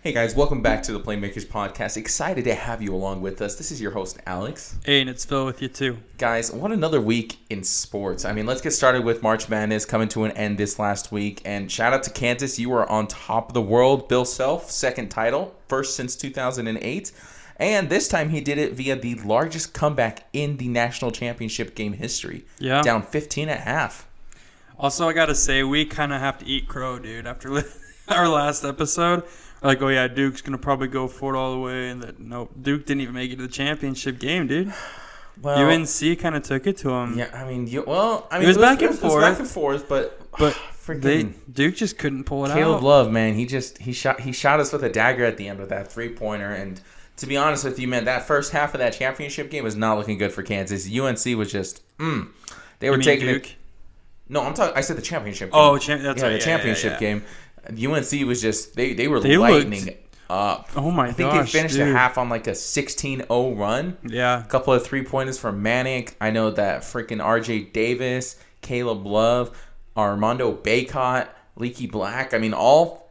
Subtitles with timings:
[0.00, 1.96] Hey guys, welcome back to the Playmakers Podcast.
[1.96, 3.56] Excited to have you along with us.
[3.56, 4.76] This is your host, Alex.
[4.84, 5.98] Hey, and it's Phil with you too.
[6.18, 8.24] Guys, what another week in sports.
[8.24, 11.42] I mean, let's get started with March Madness coming to an end this last week.
[11.44, 12.60] And shout out to Kansas.
[12.60, 14.08] You are on top of the world.
[14.08, 17.10] Bill Self, second title, first since 2008.
[17.56, 21.94] And this time he did it via the largest comeback in the national championship game
[21.94, 22.44] history.
[22.60, 22.82] Yeah.
[22.82, 24.06] Down 15 at half.
[24.78, 27.26] Also, I gotta say, we kind of have to eat crow, dude.
[27.26, 27.64] After
[28.08, 29.24] our last episode,
[29.62, 32.52] like, oh yeah, Duke's gonna probably go for it all the way, and that nope,
[32.60, 34.72] Duke didn't even make it to the championship game, dude.
[35.40, 38.44] Well, UNC kind of took it to him, Yeah, I mean, you, well, I mean,
[38.44, 39.12] it was back and forth.
[39.12, 42.78] it was back and forth, but but freaking they Duke just couldn't pull it Caleb
[42.78, 42.82] out.
[42.82, 45.60] Love, man, he just he shot he shot us with a dagger at the end
[45.60, 46.50] with that three pointer.
[46.50, 46.80] And
[47.18, 49.96] to be honest with you, man, that first half of that championship game was not
[49.98, 50.86] looking good for Kansas.
[50.86, 52.28] UNC was just, mm,
[52.80, 53.46] they were taking Duke?
[53.46, 53.54] it.
[54.28, 54.76] No, I'm talking.
[54.76, 55.52] I said the championship.
[55.52, 55.60] Game.
[55.60, 56.32] Oh, champ- that's yeah, right.
[56.32, 57.14] the yeah, championship yeah, yeah.
[57.14, 57.24] game.
[57.70, 60.68] UNC was just they they were They lightning looked- up.
[60.76, 61.88] Oh my I think gosh, they finished dude.
[61.88, 63.96] the half on like a 16-0 run.
[64.06, 66.12] Yeah, A couple of three pointers from Manek.
[66.20, 69.56] I know that freaking RJ Davis, Caleb Love,
[69.96, 72.34] Armando Bacot, Leaky Black.
[72.34, 73.07] I mean, all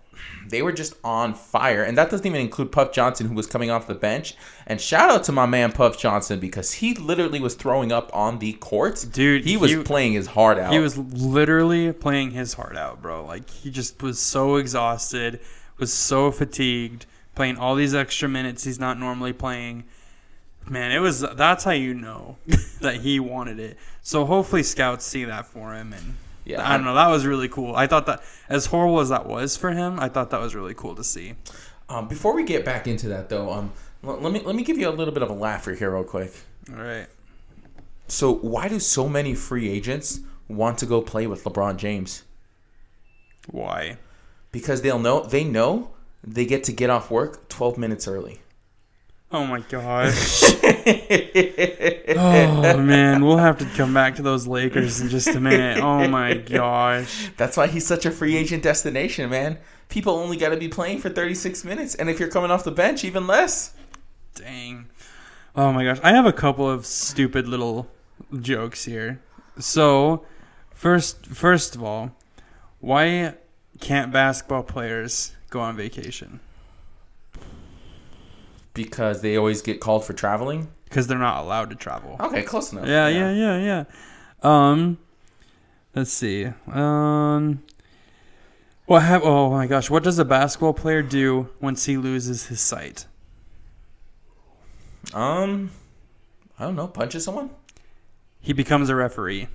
[0.48, 1.84] they were just on fire.
[1.84, 4.36] And that doesn't even include Puff Johnson, who was coming off the bench.
[4.66, 8.40] And shout out to my man Puff Johnson because he literally was throwing up on
[8.40, 9.06] the court.
[9.12, 10.72] Dude, he was he- playing his heart out.
[10.74, 13.26] he was literally playing his heart out, bro.
[13.26, 15.40] Like he just was so exhausted,
[15.78, 19.84] was so fatigued, playing all these extra minutes he's not normally playing.
[20.70, 22.38] Man, it was that's how you know
[22.82, 23.78] that he wanted it.
[24.02, 26.16] So hopefully scouts see that for him and
[26.48, 26.68] Yeah.
[26.68, 27.76] I don't know, that was really cool.
[27.76, 30.74] I thought that as horrible as that was for him, I thought that was really
[30.74, 31.34] cool to see.
[31.90, 33.74] Um, before we get back into that, though, um,
[34.04, 36.04] l- let me let me give you a little bit of a laugher here, real
[36.06, 36.34] quick.
[36.70, 37.08] All right.
[38.08, 42.24] So, why do so many free agents want to go play with LeBron James?
[43.50, 43.98] Why?
[44.52, 45.92] because they'll know they know
[46.24, 48.42] they get to get off work 12 minutes early.
[49.30, 50.42] Oh my gosh.
[52.16, 55.84] oh man, we'll have to come back to those Lakers in just a minute.
[55.84, 57.30] Oh my gosh.
[57.36, 59.58] That's why he's such a free agent destination, man.
[59.90, 62.72] People only got to be playing for 36 minutes, and if you're coming off the
[62.72, 63.74] bench, even less.
[64.34, 64.88] Dang.
[65.58, 66.00] Oh my gosh.
[66.04, 67.90] I have a couple of stupid little
[68.40, 69.20] jokes here.
[69.60, 70.26] So,
[70.74, 72.12] first first of all,
[72.80, 73.34] why
[73.82, 76.40] can't basketball players go on vacation?
[78.84, 80.70] Because they always get called for traveling.
[80.86, 82.16] Because they're not allowed to travel.
[82.20, 82.88] Okay, close enough.
[82.88, 83.84] Yeah, yeah, yeah, yeah.
[84.42, 85.00] Um,
[85.96, 86.48] let's see.
[86.72, 87.64] Um,
[88.86, 89.24] what have?
[89.24, 93.06] Oh my gosh, what does a basketball player do once he loses his sight?
[95.14, 95.72] Um,
[96.60, 96.88] I don't know.
[96.88, 97.50] Punches someone.
[98.40, 99.48] He becomes a referee.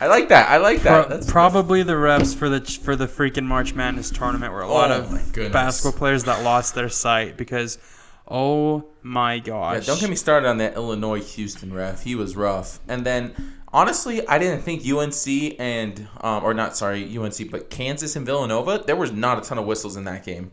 [0.00, 0.48] I like that.
[0.50, 1.06] I like that.
[1.06, 4.68] Pro- That's probably the refs for the for the freaking March Madness tournament were a
[4.68, 7.78] lot Oh of basketball players that lost their sight because,
[8.26, 12.02] oh my Yeah, gosh, don't get me started on that Illinois Houston ref.
[12.02, 12.80] He was rough.
[12.88, 13.34] And then
[13.72, 18.82] honestly, I didn't think UNC and um, or not sorry UNC, but Kansas and Villanova.
[18.86, 20.52] There was not a ton of whistles in that game.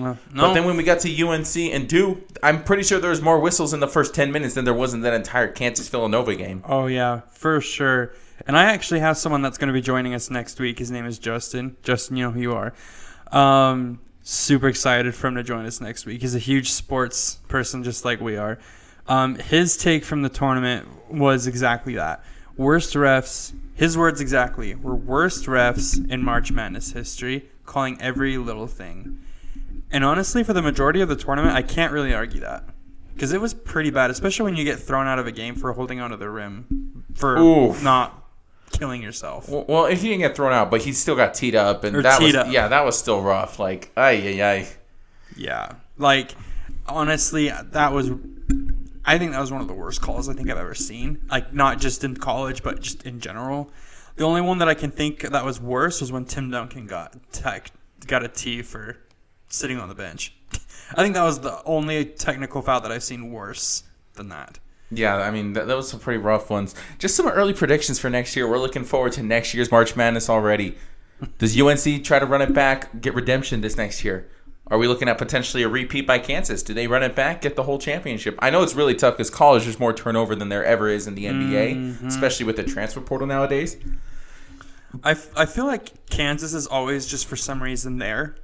[0.00, 3.20] Uh, But then when we got to UNC and Duke, I'm pretty sure there was
[3.20, 6.34] more whistles in the first ten minutes than there was in that entire Kansas Villanova
[6.34, 6.62] game.
[6.66, 8.12] Oh yeah, for sure.
[8.46, 10.78] And I actually have someone that's going to be joining us next week.
[10.78, 11.76] His name is Justin.
[11.82, 12.72] Justin, you know who you are.
[13.30, 16.20] Um, super excited for him to join us next week.
[16.22, 18.58] He's a huge sports person, just like we are.
[19.06, 22.24] Um, his take from the tournament was exactly that.
[22.56, 23.54] Worst refs.
[23.74, 29.18] His words exactly were worst refs in March Madness history, calling every little thing.
[29.90, 32.64] And honestly, for the majority of the tournament, I can't really argue that
[33.14, 35.72] because it was pretty bad, especially when you get thrown out of a game for
[35.72, 37.82] holding onto the rim for Oof.
[37.82, 38.21] not
[38.72, 39.48] killing yourself.
[39.48, 41.96] Well, well, if he didn't get thrown out, but he still got teed up, and
[41.96, 42.46] Or that teed was up.
[42.50, 43.58] yeah, that was still rough.
[43.58, 44.68] Like ay ay ay.
[45.36, 46.34] Yeah, like
[46.86, 48.10] honestly, that was.
[49.04, 51.18] I think that was one of the worst calls I think I've ever seen.
[51.30, 53.70] Like not just in college, but just in general.
[54.16, 57.16] The only one that I can think that was worse was when Tim Duncan got
[57.32, 57.70] tech,
[58.06, 58.98] got a T for
[59.48, 60.34] sitting on the bench.
[60.94, 63.82] I think that was the only technical foul that I've seen worse
[64.14, 64.58] than that.
[64.94, 66.74] Yeah, I mean, that, that was some pretty rough ones.
[66.98, 68.48] Just some early predictions for next year.
[68.48, 70.76] We're looking forward to next year's March Madness already.
[71.38, 74.28] Does UNC try to run it back, get redemption this next year?
[74.68, 76.62] Are we looking at potentially a repeat by Kansas?
[76.62, 78.36] Do they run it back, get the whole championship?
[78.38, 81.14] I know it's really tough because college there's more turnover than there ever is in
[81.14, 82.06] the NBA, mm-hmm.
[82.06, 83.76] especially with the transfer portal nowadays.
[85.02, 88.36] I, f- I feel like Kansas is always just for some reason there.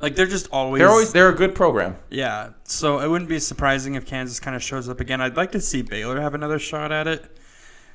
[0.00, 1.96] Like they're just always They're always they're a good program.
[2.10, 5.20] Yeah, so it wouldn't be surprising if Kansas kind of shows up again.
[5.20, 7.38] I'd like to see Baylor have another shot at it,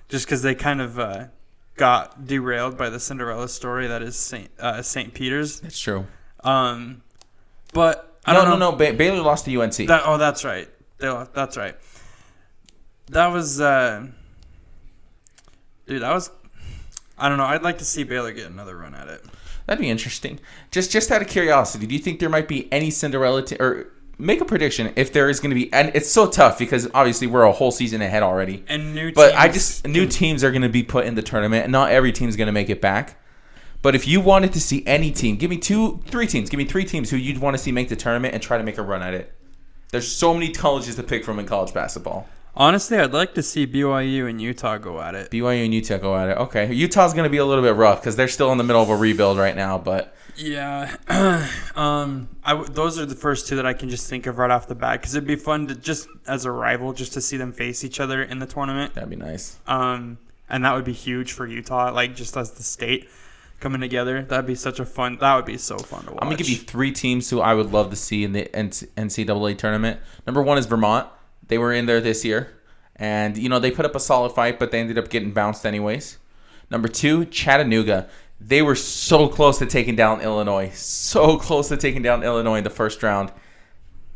[0.10, 1.26] just because they kind of uh,
[1.76, 5.60] got derailed by the Cinderella story that is Saint uh, Saint Peter's.
[5.60, 6.08] That's true.
[6.44, 7.04] Um,
[7.74, 8.72] But I no, don't know.
[8.72, 8.78] no, no.
[8.78, 9.76] Ba- Baylor lost to UNC.
[9.88, 10.68] That, oh, that's right.
[10.98, 11.76] They lost, that's right.
[13.10, 14.08] That was, uh,
[15.88, 16.02] dude.
[16.02, 16.32] That was.
[17.18, 17.46] I don't know.
[17.46, 19.24] I'd like to see Baylor get another run at it.
[19.72, 20.38] That'd be interesting.
[20.70, 23.88] Just just out of curiosity, do you think there might be any Cinderella te- or
[24.18, 25.72] make a prediction if there is going to be?
[25.72, 28.66] And it's so tough because obviously we're a whole season ahead already.
[28.68, 29.14] And new.
[29.14, 31.90] But I just new teams are going to be put in the tournament, and not
[31.90, 33.18] every team's going to make it back.
[33.82, 36.50] But if you wanted to see any team, give me two, three teams.
[36.50, 38.66] Give me three teams who you'd want to see make the tournament and try to
[38.66, 39.34] make a run at it.
[39.92, 42.28] There's so many colleges to pick from in college basketball.
[42.56, 45.32] Honestly, I'd like to see BYU and Utah go at it.
[45.32, 46.38] BYU and Utah go at it.
[46.38, 48.82] Okay, Utah's going to be a little bit rough because they're still in the middle
[48.82, 49.78] of a rebuild right now.
[49.78, 50.96] But Yeah,
[51.76, 54.52] um, I w- those are the first two that I can just think of right
[54.52, 57.38] off the bat because it'd be fun to just as a rival just to see
[57.38, 58.96] them face each other in the tournament.
[58.96, 59.58] that'd be nice.
[59.68, 60.18] Um,
[60.50, 63.10] and that would be huge for Utah, like just as the state
[63.62, 64.24] coming together.
[64.24, 65.18] That'd be such a fun.
[65.22, 66.20] That would be so fun to watch.
[66.22, 69.58] I'm gonna give you three teams who I would love to see in the NCAA
[69.58, 70.02] tournament.
[70.28, 71.08] Number one is Vermont.
[71.52, 72.50] They were in there this year,
[72.96, 75.66] and you know they put up a solid fight, but they ended up getting bounced
[75.66, 76.18] anyways.
[76.70, 78.08] Number two, Chattanooga.
[78.40, 82.64] They were so close to taking down Illinois, so close to taking down Illinois in
[82.64, 83.34] the first round.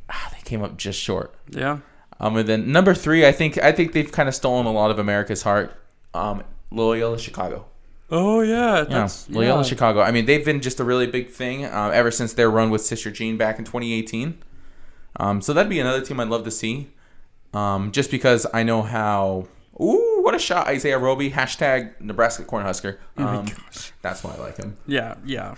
[0.10, 1.36] Ah, they came up just short.
[1.50, 1.80] Yeah.
[2.22, 4.90] Um, and then number three, I think I think they've kind of stolen a lot
[4.90, 5.78] of America's heart.
[6.14, 6.42] Um,
[6.72, 7.66] Loyola Chicago.
[8.10, 8.86] Oh yeah.
[8.90, 9.64] Yeah, Loyola yeah.
[9.64, 10.00] Chicago.
[10.00, 12.86] I mean, they've been just a really big thing uh, ever since their run with
[12.86, 14.42] Sister Jean back in 2018.
[15.18, 16.92] Um, so that'd be another team I'd love to see.
[17.56, 19.48] Um, just because I know how.
[19.81, 21.31] Ooh, what a shot, Isaiah Roby.
[21.31, 22.98] Hashtag Nebraska Cornhusker.
[23.18, 23.48] Um,
[24.02, 24.78] that's why I like him.
[24.88, 25.56] Yeah, yeah,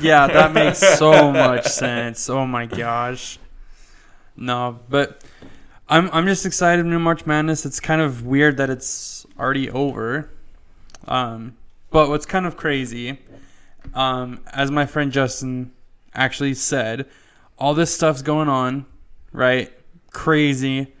[0.00, 0.26] yeah.
[0.26, 2.28] That makes so much sense.
[2.30, 3.38] Oh my gosh.
[4.36, 5.22] No, but
[5.88, 6.86] I'm I'm just excited.
[6.86, 7.66] New March Madness.
[7.66, 10.30] It's kind of weird that it's already over.
[11.06, 11.56] Um,
[11.90, 13.18] but what's kind of crazy,
[13.94, 15.72] um, as my friend Justin
[16.14, 17.06] actually said,
[17.58, 18.86] all this stuff's going on,
[19.32, 19.72] right?
[20.12, 20.92] Crazy,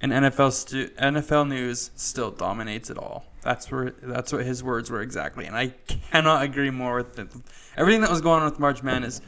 [0.00, 3.24] and NFL stu- NFL news still dominates it all.
[3.42, 7.28] That's where that's what his words were exactly, and I cannot agree more with it.
[7.76, 9.20] everything that was going on with March Madness.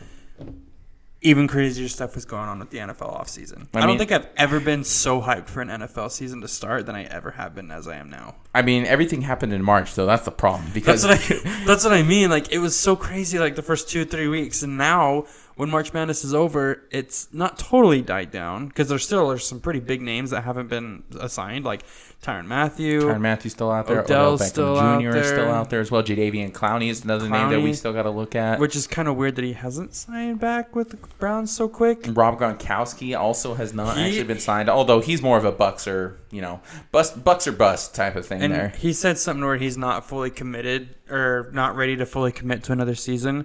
[1.20, 3.66] Even crazier stuff was going on with the NFL offseason.
[3.74, 6.86] I, I don't think I've ever been so hyped for an NFL season to start
[6.86, 8.36] than I ever have been as I am now.
[8.54, 10.70] I mean, everything happened in March, so That's the problem.
[10.72, 11.64] Because That's what I.
[11.66, 12.30] That's what I mean.
[12.30, 15.26] Like it was so crazy, like the first two three weeks, and now
[15.58, 19.58] when March Madness is over, it's not totally died down because there still are some
[19.60, 21.82] pretty big names that haven't been assigned, like
[22.22, 23.00] Tyrann Mathieu.
[23.02, 24.02] Tyrann Mathieu's still out there.
[24.04, 25.16] Odell's Odell Beckham still out Jr.
[25.16, 26.02] is still out there as well.
[26.02, 28.60] Jadeveon Clowney is another name that we still got to look at.
[28.60, 32.06] Which is kind of weird that he hasn't signed back with the Browns so quick.
[32.10, 35.58] Rob Gronkowski also has not He- actually been signed, although he's more of a
[35.88, 36.60] or you know,
[36.92, 38.72] bust Bucks or bust type of thing And there.
[38.78, 42.72] he said something where he's not fully committed or not ready to fully commit to
[42.72, 43.44] another season.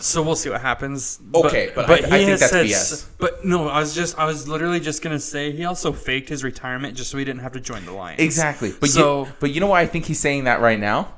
[0.00, 1.18] So we'll see what happens.
[1.34, 3.06] Okay, but I- I think that's said BS.
[3.18, 6.42] But no, I was just I was literally just gonna say he also faked his
[6.44, 8.20] retirement just so he didn't have to join the Lions.
[8.20, 11.14] Exactly, but So- you, but you know why I think he's saying that right now?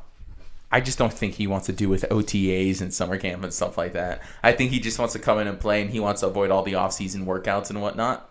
[0.71, 3.79] I just don't think he wants to do with OTAs and summer camp and stuff
[3.79, 4.21] like that.
[4.43, 6.51] I think he just wants to come in and play, and he wants to avoid
[6.51, 8.29] all the off-season workouts and whatnot.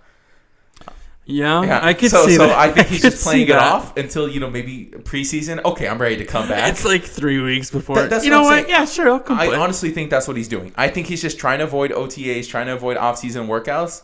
[1.28, 2.58] Yeah, Yeah, I could so, see so that.
[2.58, 5.64] I think he's could just playing it off until you know maybe preseason.
[5.66, 6.72] Okay, I'm ready to come back.
[6.72, 8.04] It's like three weeks before.
[8.04, 8.68] That's you what know I'm what?
[8.68, 8.70] saying.
[8.70, 9.12] Yeah, sure.
[9.12, 10.72] I'll come I honestly think that's what he's doing.
[10.76, 14.04] I think he's just trying to avoid OTAs, trying to avoid off-season workouts,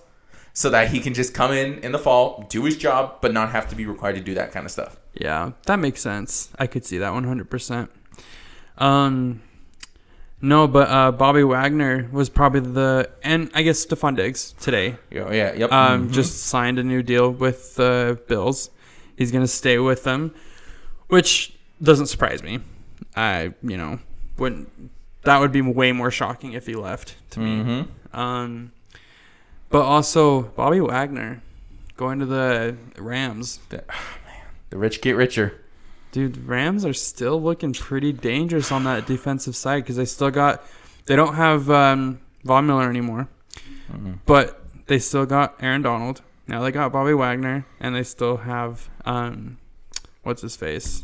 [0.54, 3.52] so that he can just come in in the fall, do his job, but not
[3.52, 4.98] have to be required to do that kind of stuff.
[5.14, 6.50] Yeah, that makes sense.
[6.58, 7.90] I could see that 100%.
[8.80, 9.42] Um,
[10.42, 15.32] no, but uh, Bobby Wagner was probably the, and I guess Stefon Diggs today Yeah,
[15.32, 15.72] yeah, yep.
[15.72, 16.12] um, Mhm.
[16.14, 18.70] just signed a new deal with the Bills.
[19.16, 20.34] He's going to stay with them,
[21.08, 22.60] which doesn't surprise me.
[23.16, 24.00] I, you know,
[24.38, 24.70] wouldn't,
[25.24, 27.64] that would be way more shocking if he left to me.
[27.64, 27.88] Mhm.
[28.18, 28.72] Um,
[29.70, 31.42] but also Bobby Wagner
[31.98, 33.60] going to the Rams.
[33.70, 33.84] The
[34.72, 35.61] rich get richer.
[36.12, 40.64] Dude, Rams are still looking pretty dangerous on that defensive side because they still got,
[41.06, 43.30] they don't have um, Von Miller anymore,
[43.92, 44.20] Mhm.
[44.26, 46.22] but they still got Aaron Donald.
[46.48, 49.58] Now they got Bobby Wagner, and they still have, um,
[50.24, 51.04] what's his face?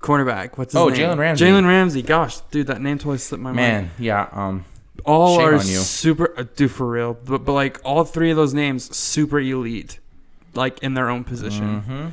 [0.00, 0.56] Cornerback.
[0.58, 0.98] What's his Oh, name?
[0.98, 1.44] Jalen Ramsey.
[1.44, 2.02] Jalen Ramsey.
[2.02, 3.56] Gosh, dude, that name totally slipped my mind.
[3.56, 4.28] Man, yeah.
[4.32, 4.64] Um,
[5.06, 8.94] all are super uh, dude for real but, but like all three of those names
[8.94, 9.98] super elite
[10.52, 12.10] like in their own position mhm.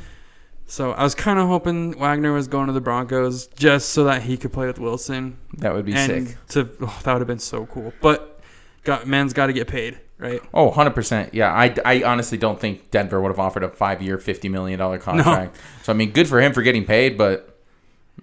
[0.68, 4.22] So i was kind of hoping wagner was going to the broncos just so that
[4.24, 6.38] he could play with wilson That would be and sick.
[6.50, 8.40] to oh, that would have been so cool but
[8.84, 11.30] got man's got to get paid right Oh, 100%.
[11.34, 15.56] Yeah, I, I honestly don't think Denver would have offered a five-year, $50 million contract.
[15.84, 17.60] So, I mean, good for him for getting paid, but,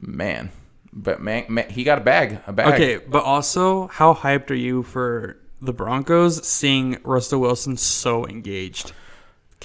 [0.01, 0.51] man,
[0.93, 2.75] But man, man, he got a bag, a bag.
[2.75, 8.93] Okay, but also, how hyped are you for the Broncos seeing Russell Wilson so engaged?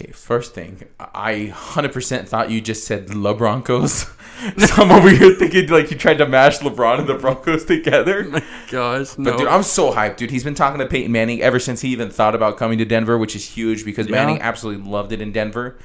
[0.01, 3.91] Okay, first thing, I 100% thought you just said the Broncos.
[4.57, 8.23] so I'm over here thinking like you tried to mash LeBron and the Broncos together.
[8.29, 8.41] My
[8.71, 9.37] Gosh, But no.
[9.37, 10.31] dude, I'm so hyped, dude.
[10.31, 13.17] He's been talking to Peyton Manning ever since he even thought about coming to Denver,
[13.17, 14.13] which is huge because Yeah.
[14.13, 15.77] Manning absolutely loved it in Denver.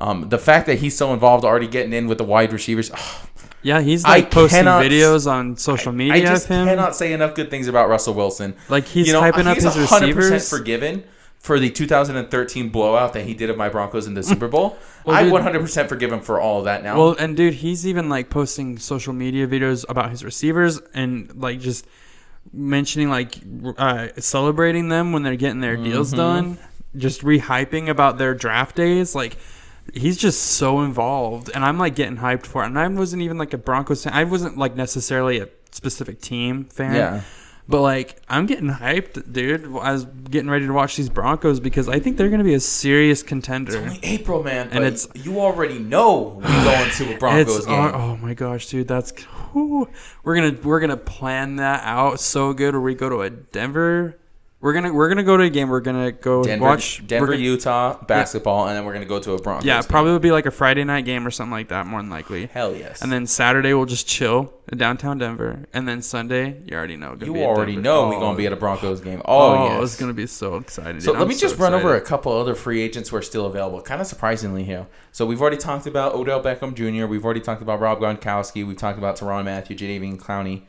[0.00, 3.26] Um, the fact that he's so involved, already getting in with the wide receivers, oh,
[3.62, 6.66] yeah, he's I like posting cannot- videos on social media I just of him.
[6.66, 8.56] cannot say enough good things about Russell Wilson.
[8.68, 10.50] like he's you know, hyping up he's his 100% receivers.
[10.50, 11.04] forgiven
[11.42, 14.78] for the 2013 blowout that he did of my Broncos in the Super Bowl.
[15.04, 16.96] Well, I dude- 100% forgive him for all of that now.
[16.96, 21.58] Well, and dude, he's even like posting social media videos about his receivers and like
[21.60, 21.86] just
[22.52, 23.36] mentioning like
[23.76, 26.16] uh, celebrating them when they're getting their deals Mm-hmm.
[26.16, 26.58] done,
[26.96, 29.14] just rehyping about their draft days.
[29.14, 29.36] Like
[29.94, 32.66] he's just so involved, and I'm like getting hyped for it.
[32.66, 34.12] And I wasn't even like a Broncos fan.
[34.12, 36.94] I wasn't like necessarily a specific team fan.
[36.94, 37.20] yeah.
[37.72, 39.64] But like, I'm getting hyped, dude.
[39.64, 42.54] I was getting ready to watch these Broncos because I think they're going to be
[42.54, 43.72] a serious contender.
[43.72, 44.68] It's only April, man.
[44.72, 47.74] And it's- you already know we're going to a Broncos game.
[47.74, 49.12] oh, oh my gosh, dude, that's
[49.52, 49.88] whew.
[50.22, 52.74] we're gonna we're gonna plan that out so good.
[52.74, 54.18] Where we go to a Denver,
[54.62, 55.68] we're gonna we're gonna go to a game.
[55.68, 59.32] We're gonna go Denver, watch Denver, gonna- Utah basketball, and then we're gonna go to
[59.32, 59.66] a Broncos.
[59.66, 59.88] Yeah, game.
[59.88, 62.46] probably would be like a Friday night game or something like that, more than likely.
[62.46, 63.02] Hell yes.
[63.02, 67.16] And then Saturday we'll just chill in downtown Denver, and then Sunday you already know.
[67.20, 69.20] you be already know we're Oh, gonna be at a Broncos game.
[69.24, 69.82] Oh, Oh, yes.
[69.82, 71.00] it's gonna be so exciting.
[71.00, 73.46] So let I'm me just run over a couple other free agents who are still
[73.46, 73.80] available.
[73.82, 74.86] Kind of surprisingly here.
[75.10, 77.06] So we've already talked about Odell Beckham Jr.
[77.06, 78.64] We've already talked about Rob Gronkowski.
[78.66, 80.62] We've talked about Tyrann Mathieu, Jadeveon Clowney.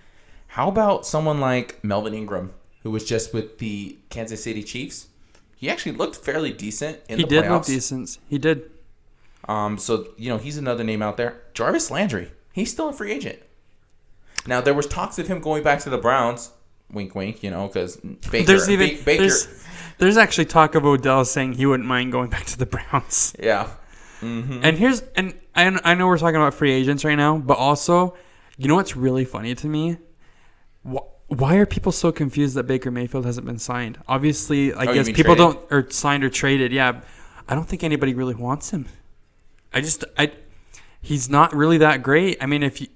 [0.47, 2.53] How about someone like Melvin Ingram,
[2.83, 5.07] who was just with the Kansas City Chiefs?
[5.55, 7.35] He actually looked fairly decent in He the playoffs.
[7.35, 8.17] He did look decent.
[8.27, 8.69] He did.
[9.47, 11.41] Um, so you know he's another name out there.
[11.53, 13.39] Jarvis Landry, he's still a free agent.
[14.45, 16.51] Now there was talks of him going back to the Browns.
[16.91, 17.43] Wink, wink.
[17.43, 18.45] You know because Baker.
[18.45, 19.21] There's even Ba- Baker.
[19.23, 19.65] there's
[19.97, 23.33] there's actually talk of Odell saying he wouldn't mind going back to the Browns.
[23.39, 23.69] yeah.
[24.21, 24.61] Mm-hmm.
[24.63, 28.15] And here's and I, I know we're talking about free agents right now, but also,
[28.57, 29.97] you know what's really funny to me?
[30.89, 31.03] Wh-
[31.37, 33.97] Why are people so confused that Baker Mayfield hasn't been signed?
[34.07, 35.37] Obviously, I Oh, guess people traded?
[35.37, 36.71] don't or signed or traded.
[36.71, 37.01] Yeah,
[37.47, 38.85] I don't think anybody really wants him.
[39.73, 40.31] I just I
[41.01, 42.37] he's not really that great.
[42.41, 42.87] I mean, if you,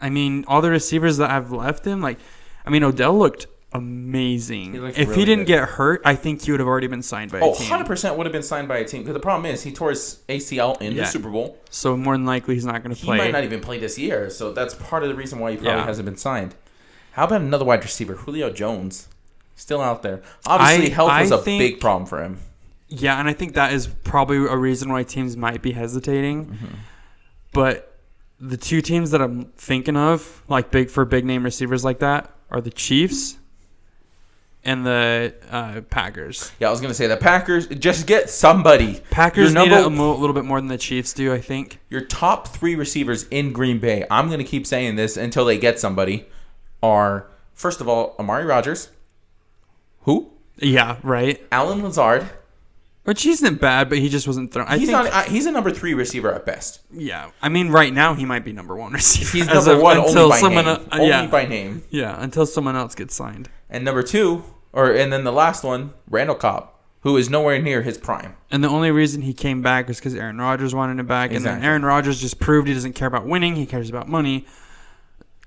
[0.00, 2.18] I mean, all the receivers that have left him, like,
[2.66, 4.72] I mean, Odell looked amazing.
[4.74, 5.60] He looked if really he didn't good.
[5.60, 8.26] get hurt, I think he would have already been signed by a Oh, 100% would
[8.26, 9.02] have been signed by a team.
[9.02, 11.02] Because the problem is, he tore his ACL in Yeah.
[11.04, 11.56] the Super Bowl.
[11.70, 13.16] So more than likely, he's not going to play.
[13.18, 14.28] He might not even play this year.
[14.30, 15.86] So that's part of the reason why he probably Yeah.
[15.86, 16.54] hasn't been signed.
[17.12, 19.08] How about another wide receiver, Julio Jones?
[19.56, 20.22] Still out there.
[20.46, 22.38] Obviously, I- health was I a think- big problem for him.
[22.88, 26.46] Yeah, and I think that is probably a reason why teams might be hesitating.
[26.46, 26.66] Mm-hmm.
[27.52, 27.96] But
[28.40, 32.32] the two teams that I'm thinking of, like big for big name receivers like that,
[32.50, 33.36] are the Chiefs
[34.64, 36.50] and the uh, Packers.
[36.58, 39.00] Yeah, I was going to say the Packers, just get somebody.
[39.10, 41.78] Packers Your need it a mo- little bit more than the Chiefs do, I think.
[41.90, 45.58] Your top three receivers in Green Bay, I'm going to keep saying this until they
[45.58, 46.26] get somebody,
[46.82, 48.90] are, first of all, Amari Rodgers.
[50.02, 50.30] Who?
[50.56, 51.40] Yeah, right.
[51.52, 52.28] Allen Lazard.
[53.04, 54.66] Which isn't bad, but he just wasn't thrown.
[54.68, 55.12] I He's think, not.
[55.12, 56.80] Uh, he's a number three receiver at best.
[56.92, 57.30] yeah.
[57.40, 59.30] I mean, right now he might be number one receiver.
[59.38, 60.74] He's as number of- one only by someone, name.
[60.76, 61.82] uh, only yeah, by name.
[61.90, 63.48] yeah, until someone else gets signed.
[63.70, 66.68] And number two, or and then the last one, Randall Cobb,
[67.00, 68.36] who is nowhere near his prime.
[68.50, 71.38] And the only reason he came back was because Aaron Rodgers wanted him back, and
[71.44, 71.68] then Exactly.
[71.68, 74.46] Aaron Rodgers just proved he doesn't care about winning; he cares about money.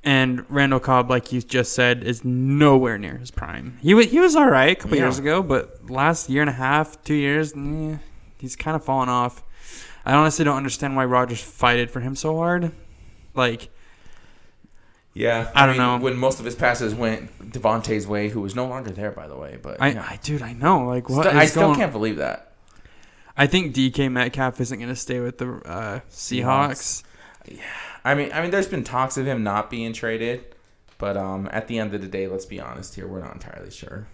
[0.06, 3.78] And Randall Cobb, like you just said, is nowhere near his prime.
[3.82, 5.04] He was he was all right a couple Yeah.
[5.04, 7.98] years ago, but last year and a half, two years, eh,
[8.38, 9.42] he's kind of fallen off.
[10.06, 12.74] I honestly don't understand why Rodgers fighted for him so hard.
[13.34, 13.70] Like,
[15.14, 15.98] Yeah, I don't know.
[16.00, 19.38] when most of his passes went Davante's way, who was no longer there, by the
[19.38, 19.58] way.
[19.62, 20.06] But I, yeah.
[20.10, 20.86] I dude, I know.
[20.86, 22.52] Like, what Still- I still going- can't believe that.
[23.38, 27.04] I think DK Metcalf isn't going to stay with the uh, Seahawks.
[28.06, 30.44] I mean, I mean, there's been talks of him not being traded,
[30.98, 33.72] but um, at the end of the day, let's be honest here, we're not entirely
[33.72, 34.08] sure.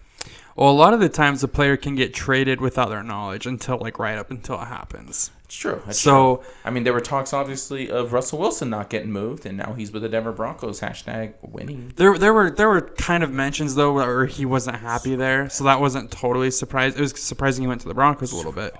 [0.55, 3.77] Well, a lot of the times the player can get traded without their knowledge until
[3.77, 5.31] like right up until it happens.
[5.45, 5.81] It's true.
[5.85, 6.45] That's so true.
[6.65, 9.91] I mean, there were talks obviously of Russell Wilson not getting moved, and now he's
[9.91, 10.81] with the Denver Broncos.
[10.81, 11.93] Hashtag winning.
[11.95, 15.63] there there were there were kind of mentions though where he wasn't happy there, so
[15.63, 16.97] that wasn't totally surprised.
[16.97, 18.75] It was surprising he went to the Broncos a little bit,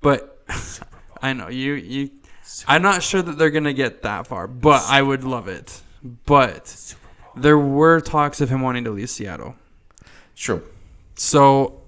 [0.00, 0.42] but
[1.22, 2.10] I know you you.
[2.66, 5.80] I'm not sure that they're gonna get that far, but I would love it.
[6.26, 6.94] But
[7.36, 9.56] there were talks of him wanting to leave Seattle.
[10.36, 10.62] True.
[11.14, 11.82] So,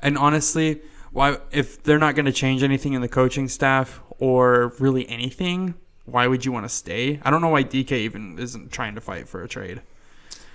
[0.00, 0.82] and honestly,
[1.12, 5.74] why if they're not going to change anything in the coaching staff or really anything,
[6.04, 7.20] why would you want to stay?
[7.22, 9.80] I don't know why DK even isn't trying to fight for a trade.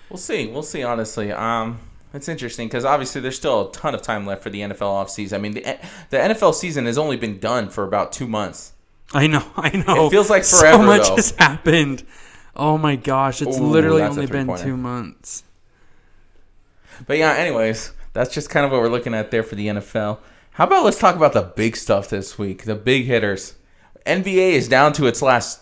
[0.09, 0.45] We'll see.
[0.47, 0.83] We'll see.
[0.83, 1.79] Honestly, um,
[2.13, 5.33] it's interesting because obviously there's still a ton of time left for the NFL offseason.
[5.33, 5.61] I mean, the
[6.11, 8.73] the NFL season has only been done for about two months.
[9.13, 10.07] I know, I know.
[10.07, 11.15] It feels like forever, So much though.
[11.15, 12.03] has happened.
[12.55, 15.43] Oh my gosh, it's Ooh, literally only been two months.
[17.07, 20.19] But yeah, anyways, that's just kind of what we're looking at there for the NFL.
[20.51, 23.55] How about let's talk about the big stuff this week, the big hitters.
[24.05, 25.61] NBA is down to its last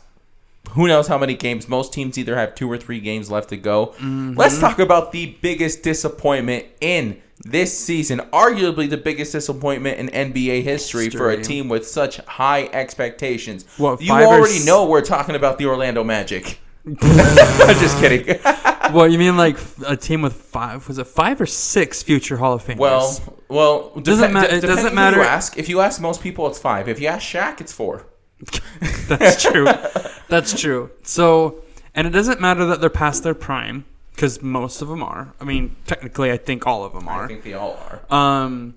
[0.72, 1.68] who knows how many games.
[1.68, 3.88] Most teams either have two or three games left to go.
[3.98, 4.34] Mm-hmm.
[4.36, 10.63] Let's talk about the biggest disappointment in this season, arguably the biggest disappointment in NBA
[10.63, 13.65] history, for a team with such high expectations.
[13.77, 16.60] What, you already s- know we're talking about the Orlando Magic.
[16.86, 16.96] I'm
[17.79, 18.39] just kidding.
[18.93, 20.88] well, you mean like a team with five?
[20.88, 22.77] Was it five or six future Hall of Famers?
[22.77, 25.17] Well, well, Doesn't depe- ma- it doesn't matter.
[25.17, 26.88] You ask if you ask most people, it's five.
[26.88, 28.05] If you ask Shaq, it's four.
[29.08, 29.65] That's true.
[30.29, 30.91] That's true.
[31.03, 31.63] So,
[31.96, 33.86] and it doesn't matter that they're past their prime
[34.19, 35.33] because most of them are.
[35.39, 37.23] I mean, technically, I think all of them are.
[37.23, 38.13] I think they all are.
[38.13, 38.75] Um,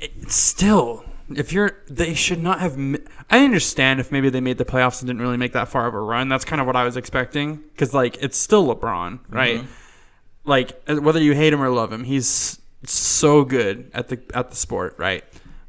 [0.00, 2.78] it, still, if you're, they should not have.
[3.28, 5.92] I understand if maybe they made the playoffs and didn't really make that far of
[5.92, 6.30] a run.
[6.30, 9.64] That's kind of what I was expecting because, like, it's still LeBron, right?
[10.46, 14.48] Like, uh, whether you hate him or love him, he's so good at the at
[14.48, 15.24] the sport, right?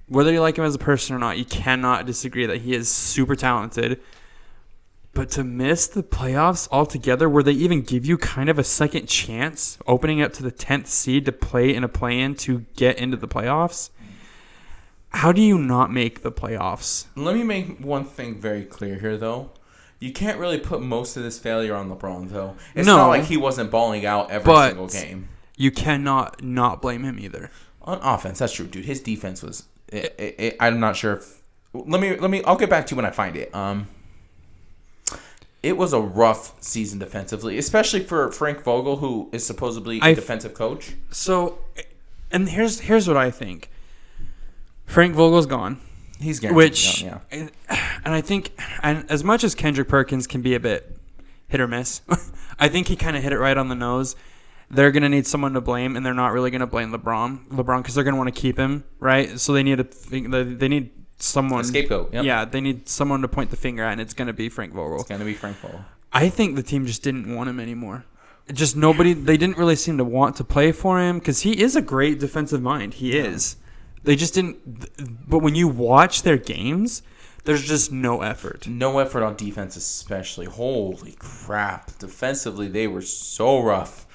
[0.08, 2.90] Whether you like him as a person or not, you cannot disagree that he is
[2.90, 4.00] super talented.
[5.14, 9.08] But to miss the playoffs altogether, where they even give you kind of a second
[9.08, 12.98] chance, opening up to the 10th seed to play in a play in to get
[13.00, 13.90] into the playoffs,
[15.10, 17.08] how do you not make the playoffs?
[17.16, 19.52] Let me make one thing very clear here, though.
[20.00, 22.56] You can't really put most of this failure on LeBron, though.
[22.76, 22.98] It's No.
[22.98, 25.28] not like he wasn't balling out every But- single game.
[25.58, 27.52] You cannot not blame him either.
[27.82, 28.86] On offense, that's true, dude.
[28.86, 29.64] His defense was.
[29.90, 31.14] It, it, it- I'm not sure.
[31.16, 31.42] If,
[31.74, 32.42] let me let me.
[32.44, 33.54] I'll get back to you when I find it.
[33.54, 33.88] Um,
[35.62, 40.14] it was a rough season defensively, especially for Frank Vogel, who is supposedly a I-
[40.14, 40.94] defensive coach.
[41.12, 41.60] So,
[42.32, 43.70] and here's here's what I think.
[44.86, 45.80] Frank Vogel's gone.
[46.20, 46.56] He's guaranteed.
[46.58, 47.20] Which, yeah.
[47.32, 47.48] Eh,
[48.04, 48.52] and I think,
[48.84, 50.98] and as much as Kendrick Perkins can be a bit
[51.48, 52.02] hit or miss,
[52.60, 54.16] I think he kind of hit it right on the nose.
[54.72, 57.96] They're gonna need someone to blame, and they're not really gonna blame LeBron, LeBron, because
[57.96, 59.40] they're gonna want to keep him, right?
[59.40, 62.14] So they need to think, they need someone A scapegoat.
[62.14, 62.24] Yep.
[62.24, 65.00] Yeah, they need someone to point the finger at, and it's gonna be Frank Vogel.
[65.02, 65.86] It's gonna be Frank Vogel.
[66.12, 68.06] I think the team just didn't want him anymore.
[68.52, 69.14] Just nobody.
[69.14, 72.20] They didn't really seem to want to play for him because he is a great
[72.20, 72.96] defensive mind.
[72.96, 73.58] He is.
[74.04, 75.30] They just didn't.
[75.30, 77.04] But when you watch their games,
[77.44, 78.68] there's just no effort.
[78.68, 80.48] No effort on defense, especially.
[80.48, 81.98] Holy crap!
[82.00, 84.08] Defensively, they were so rough.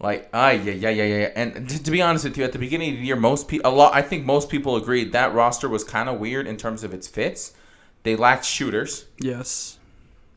[0.00, 1.30] Like, ah, yeah, yeah, yeah, yeah.
[1.36, 3.70] And t- to be honest with you, at the beginning of the year, most people,
[3.70, 6.82] a lot, I think most people agreed that roster was kind of weird in terms
[6.82, 7.52] of its fits.
[8.02, 9.04] They lacked shooters.
[9.18, 9.78] Yes.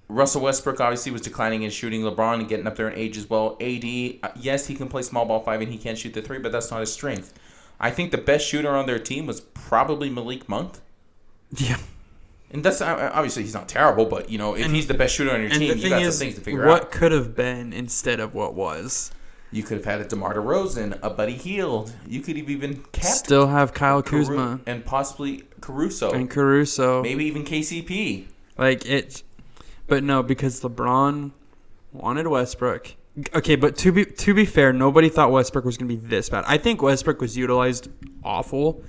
[0.09, 2.01] Russell Westbrook obviously was declining in shooting.
[2.01, 3.55] LeBron and getting up there in age as well.
[3.61, 6.39] AD, uh, yes, he can play small ball five and he can shoot the three,
[6.39, 7.33] but that's not his strength.
[7.79, 10.75] I think the best shooter on their team was probably Malik Monk.
[11.55, 11.77] Yeah.
[12.51, 15.15] And that's uh, obviously he's not terrible, but you know if And- he's the best
[15.15, 16.81] shooter on your team, you got is, some things to figure what out.
[16.81, 19.11] What could have been instead of what was.
[19.53, 21.93] You could have had a Demar Derozan, a Buddy Hield.
[22.07, 27.03] You could have even kept Still have Kyle Caru- Kuzma and possibly Caruso, and Caruso.
[27.03, 28.25] maybe even KCP.
[28.57, 29.21] Like it,
[29.87, 31.31] but no, because LeBron
[31.91, 32.95] wanted Westbrook.
[33.35, 36.29] Okay, but to be to be fair, nobody thought Westbrook was going to be this
[36.29, 36.45] bad.
[36.47, 37.89] I think Westbrook was utilized
[38.23, 38.83] awful.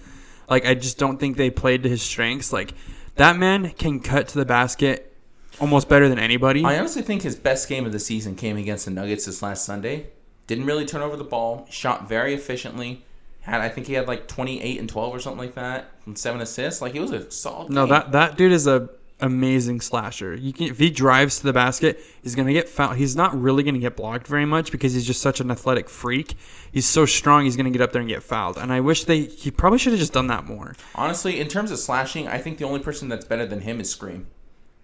[0.48, 2.52] Like I just don't think they played to his strengths.
[2.52, 2.72] Like
[3.16, 5.14] that man can cut to the basket
[5.60, 6.64] almost better than anybody.
[6.64, 9.64] I honestly think his best game of the season came against the Nuggets this last
[9.66, 10.08] Sunday.
[10.46, 11.66] Didn't really turn over the ball.
[11.70, 13.04] Shot very efficiently.
[13.42, 16.16] Had I think he had like twenty eight and twelve or something like that, and
[16.18, 16.80] seven assists.
[16.80, 17.70] Like he was a solid.
[17.70, 17.90] no, game.
[17.90, 18.88] that that dude is a
[19.20, 20.34] amazing slasher.
[20.34, 22.96] You can if he drives to the basket, he's gonna get fouled.
[22.96, 26.34] He's not really gonna get blocked very much because he's just such an athletic freak.
[26.72, 28.56] He's so strong, he's gonna get up there and get fouled.
[28.58, 30.74] And I wish they he probably should have just done that more.
[30.94, 32.28] honestly in terms of slashing.
[32.28, 34.26] I think the only person that's better than him is Scream.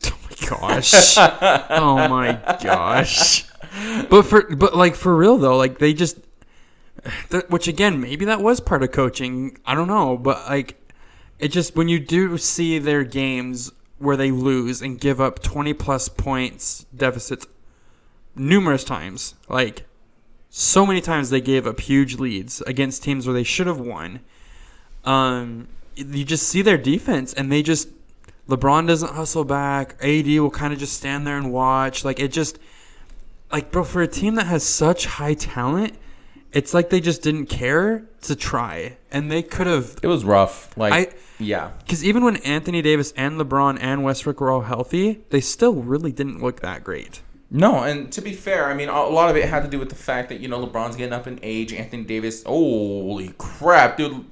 [0.11, 1.19] Oh my gosh.
[1.19, 3.45] oh my gosh.
[4.09, 6.19] But for but like for real though, like they just
[7.49, 9.59] which again, maybe that was part of coaching.
[9.65, 10.77] I don't know, but like
[11.39, 15.75] it just when you do see their games where they lose and give up 20
[15.75, 17.47] plus points deficits
[18.35, 19.87] numerous times, like
[20.49, 24.21] so many times they gave up huge leads against teams where they should have won.
[25.05, 27.89] Um you just see their defense and they just
[28.49, 29.95] LeBron doesn't hustle back.
[30.03, 32.05] AD will kind of just stand there and watch.
[32.05, 32.59] Like it just
[33.53, 35.95] like bro for a team that has such high talent,
[36.53, 38.97] it's like they just didn't care to try.
[39.11, 40.77] And they could have It was rough.
[40.77, 41.71] Like I Yeah.
[41.79, 46.13] Because even when Anthony Davis and LeBron and Westbrook were all healthy, they still really
[46.13, 47.23] didn't look that great.
[47.53, 49.89] No, and to be fair, I mean, a lot of it had to do with
[49.89, 51.73] the fact that, you know, LeBron's getting up in age.
[51.73, 54.25] Anthony Davis, holy crap, dude.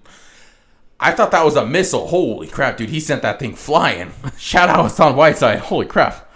[1.01, 2.07] I thought that was a missile.
[2.07, 2.91] Holy crap, dude.
[2.91, 4.13] He sent that thing flying.
[4.39, 5.59] Shout out to Hassan Whiteside.
[5.59, 6.28] Holy crap.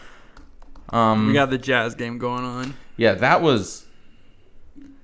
[0.93, 2.75] Um, We got the Jazz game going on.
[2.97, 3.87] yeah, that was.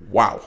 [0.09, 0.41] Wow.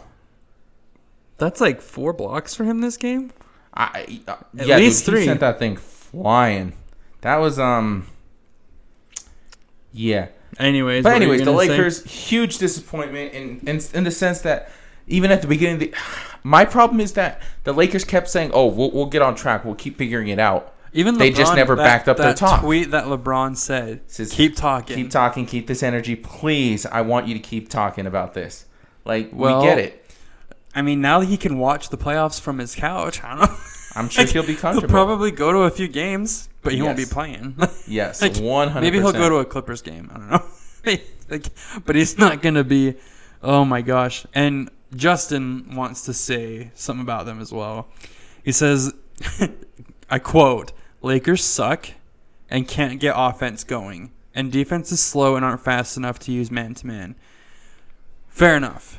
[1.38, 3.32] That's like four blocks for him this game.
[3.74, 5.20] I, uh, At yeah, least dude, three.
[5.20, 6.74] He sent that thing flying.
[7.22, 8.06] That was, um.
[9.92, 10.28] Yeah.
[10.58, 11.68] Anyways, But what were you anyways, the gonna say?
[11.70, 14.70] Lakers huge disappointment in, in in the sense that
[15.06, 15.94] even at the beginning, the,
[16.42, 19.64] my problem is that the Lakers kept saying, "Oh, we'll, we'll get on track.
[19.64, 22.60] We'll keep figuring it out." Even they just never that- backed up their that talk.
[22.60, 24.02] tweet that LeBron said.
[24.10, 24.96] Says, keep talking.
[24.96, 25.46] Keep talking.
[25.46, 26.84] Keep this energy, please.
[26.86, 28.66] I want you to keep talking about this.
[29.04, 29.98] Like Well, we get it.
[30.74, 33.56] I mean, now that he can watch the playoffs from his couch, I don't know.
[33.94, 34.88] I'm sure he'll be comfortable.
[34.88, 37.56] He'll probably go to a few games, but he won't be playing.
[37.86, 38.86] yes, like, one hundred.
[38.86, 40.10] Maybe he'll go to a Clippers game.
[40.14, 40.44] I don't know.
[41.28, 41.44] like,
[41.84, 42.94] but he's not gonna be.
[43.42, 44.24] Oh my gosh!
[44.34, 47.88] And Justin wants to say something about them as well.
[48.42, 48.94] He says,
[50.10, 51.90] "I quote: Lakers suck
[52.48, 56.50] and can't get offense going, and defense is slow and aren't fast enough to use
[56.50, 57.16] man to man."
[58.28, 58.98] Fair enough.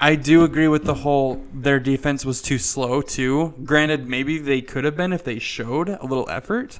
[0.00, 3.54] I do agree with the whole their defense was too slow too.
[3.64, 6.78] Granted, maybe they could have been if they showed a little effort.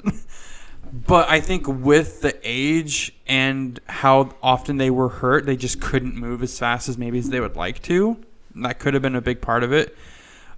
[0.92, 6.16] but I think with the age and how often they were hurt, they just couldn't
[6.16, 8.18] move as fast as maybe as they would like to.
[8.56, 9.96] That could have been a big part of it.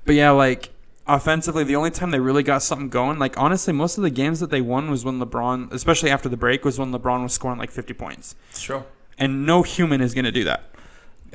[0.05, 0.71] But yeah, like
[1.07, 4.41] offensively, the only time they really got something going, like honestly, most of the games
[4.41, 7.59] that they won was when LeBron, especially after the break, was when LeBron was scoring
[7.59, 8.35] like 50 points.
[8.51, 8.85] It's true.
[9.19, 10.65] And no human is going to do that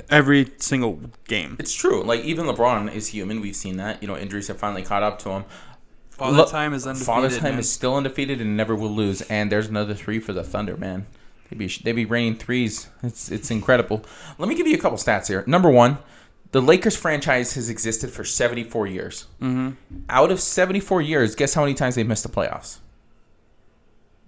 [0.09, 1.57] every single game.
[1.59, 2.03] It's true.
[2.03, 3.41] Like even LeBron is human.
[3.41, 4.01] We've seen that.
[4.01, 5.45] You know, injuries have finally caught up to him.
[6.09, 7.05] Father Look, time is undefeated.
[7.05, 7.59] Father's time man.
[7.59, 9.21] is still undefeated and never will lose.
[9.23, 11.07] And there's another three for the Thunder, man.
[11.49, 12.89] They be they be raining threes.
[13.03, 14.03] It's it's incredible.
[14.37, 15.43] Let me give you a couple stats here.
[15.47, 15.97] Number one,
[16.51, 19.25] the Lakers franchise has existed for 74 years.
[19.41, 19.75] Mhm.
[20.09, 22.77] Out of 74 years, guess how many times they've missed the playoffs?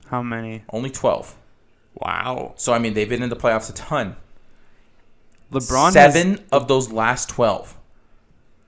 [0.07, 0.63] How many?
[0.71, 1.35] Only 12.
[1.95, 2.53] Wow.
[2.55, 4.15] So I mean, they've been in the playoffs a ton.
[5.51, 7.75] LeBron seven has- of those last 12.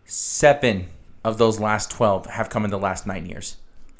[0.05, 0.87] Seven
[1.23, 3.57] of those last 12 have come in the last nine years.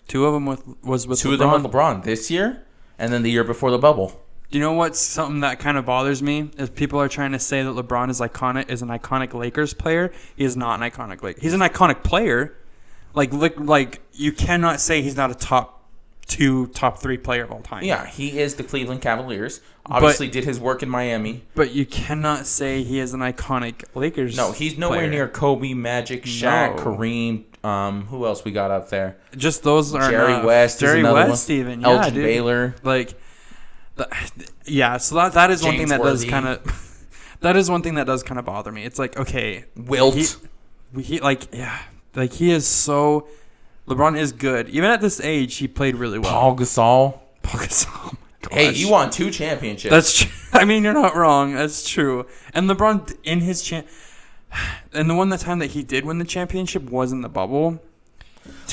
[0.08, 1.34] two of them with was with Two LeBron.
[1.34, 2.62] of them with LeBron this year,
[3.00, 4.22] and then the year before the bubble.
[4.56, 6.50] Do you know what's something that kind of bothers me?
[6.58, 10.14] Is people are trying to say that LeBron is iconic is an iconic Lakers player.
[10.34, 11.40] He is not an iconic Lake.
[11.42, 12.56] He's an iconic player.
[13.14, 15.84] Like look like you cannot say he's not a top
[16.26, 17.84] two, top three player of all time.
[17.84, 19.60] Yeah, he is the Cleveland Cavaliers.
[19.88, 21.44] Obviously, did his work in Miami.
[21.54, 24.38] But you cannot say he is an iconic Lakers.
[24.38, 25.10] No, he's nowhere player.
[25.12, 26.82] near Kobe, Magic, Shaq, No.
[26.82, 27.44] Kareem.
[27.66, 29.18] Um, who else we got up there?
[29.36, 30.46] Just those are Jerry enough.
[30.46, 30.80] West.
[30.80, 31.58] Jerry West, one.
[31.58, 31.82] even.
[31.82, 32.24] Yeah, Elgin dude.
[32.24, 32.76] Baylor.
[32.82, 33.16] Like,
[34.66, 34.98] yeah.
[34.98, 36.82] So that that is one thing James that does kind of.
[37.42, 38.86] That is one thing that does kind of bother me.
[38.86, 40.16] It's like okay, Wilt.
[40.16, 40.26] he,
[40.94, 41.80] we- he like yeah,
[42.16, 43.28] like he is so.
[43.88, 44.70] LeBron is good.
[44.70, 46.32] Even at this age, he played really well.
[46.32, 47.20] Paul Gasol.
[47.44, 48.18] Paul Gasol.
[48.52, 48.78] Oh Hey, gosh.
[48.78, 49.90] you won two championships.
[49.92, 50.32] That's true.
[50.60, 51.56] I mean, you're not wrong.
[51.56, 52.28] That's true.
[52.54, 53.88] And LeBron in his champ,
[54.94, 57.82] and the one the time that he did win the championship was in the bubble.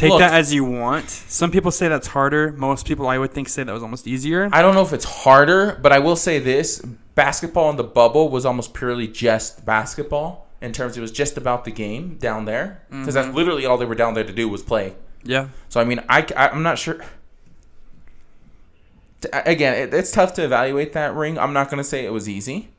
[0.03, 0.19] Take Look.
[0.19, 1.09] that as you want.
[1.09, 2.51] Some people say that's harder.
[2.53, 4.49] Most people, I would think, say that was almost easier.
[4.53, 6.81] I don't know if it's harder, but I will say this:
[7.15, 10.49] basketball in the bubble was almost purely just basketball.
[10.61, 13.15] In terms, it was just about the game down there, because Mm-hmm.
[13.15, 14.95] that's literally all they were down there to do was play.
[15.23, 15.49] yeah.
[15.69, 17.01] So I mean, I I am not sure.
[19.33, 21.39] Again, it, it's tough to evaluate that ring.
[21.39, 22.71] I'm not gonna say it was easy.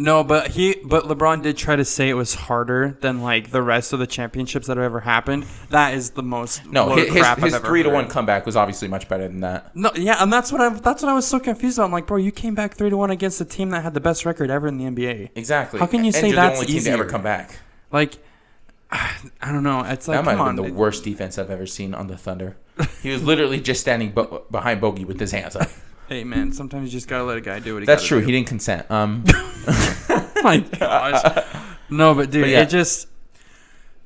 [0.00, 3.60] No, but he, but LeBron did try to say it was harder than like the
[3.60, 5.44] rest of the championships that have ever happened.
[5.68, 7.94] That is the most No, his his, crap his ever three to heard.
[7.94, 9.76] one comeback was obviously much better than that.
[9.76, 11.84] No, yeah, and that's what I that's what I was so confused about.
[11.86, 14.00] I'm like, bro, you came back three to one against a team that had the
[14.00, 15.32] best record ever in the NBA.
[15.34, 15.80] Exactly.
[15.80, 17.58] How can you and say you're that's the only team to ever come back?
[17.92, 18.16] Like,
[18.90, 19.82] I don't know.
[19.84, 22.16] It's like that might have on, been the worst defense I've ever seen on the
[22.16, 22.56] Thunder.
[23.02, 25.68] he was literally just standing bo- behind Bogey with his hands up.
[26.10, 27.86] Hey man, sometimes you just gotta let a guy do what he.
[27.86, 28.18] That's true.
[28.18, 28.26] Do.
[28.26, 28.90] He didn't consent.
[28.90, 29.22] Um,
[30.42, 31.46] my gosh.
[31.88, 32.62] No, but dude, But yeah.
[32.62, 33.06] it just.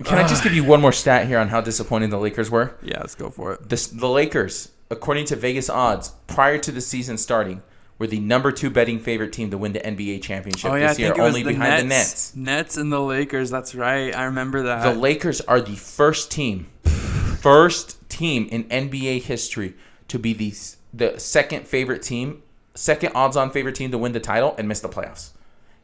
[0.04, 2.76] can I just give you one more stat here on how disappointing the Lakers were?
[2.82, 3.70] Yeah, let's go for it.
[3.70, 7.62] The, the Lakers, according to Vegas odds, prior to the season starting,
[7.98, 10.88] were the number two betting favorite team to win the NBA championship Oh yeah, I
[10.88, 12.56] this year, think it was only the behind Nets, the Nets.
[12.58, 13.48] Nets and the Lakers.
[13.48, 14.14] That's right.
[14.14, 14.82] I remember that.
[14.82, 19.72] The Lakers are the first team, first team in NBA history
[20.08, 20.52] to be the
[20.94, 22.42] the second favorite team,
[22.74, 25.30] second odds-on favorite team to win the title and miss the playoffs.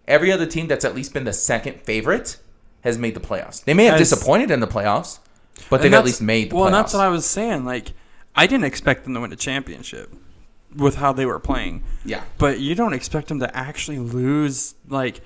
[0.07, 2.38] Every other team that's at least been the second favorite
[2.83, 3.62] has made the playoffs.
[3.64, 5.18] They may have Has- disappointed in the playoffs,
[5.68, 6.66] but they've at least made the well, playoffs.
[6.68, 7.64] and that's what I was saying.
[7.64, 7.92] Like,
[8.35, 10.12] I didn't expect them to win a championship
[10.77, 14.75] with how they were playing, yeah, but you don't expect them to actually lose.
[14.88, 15.20] Like,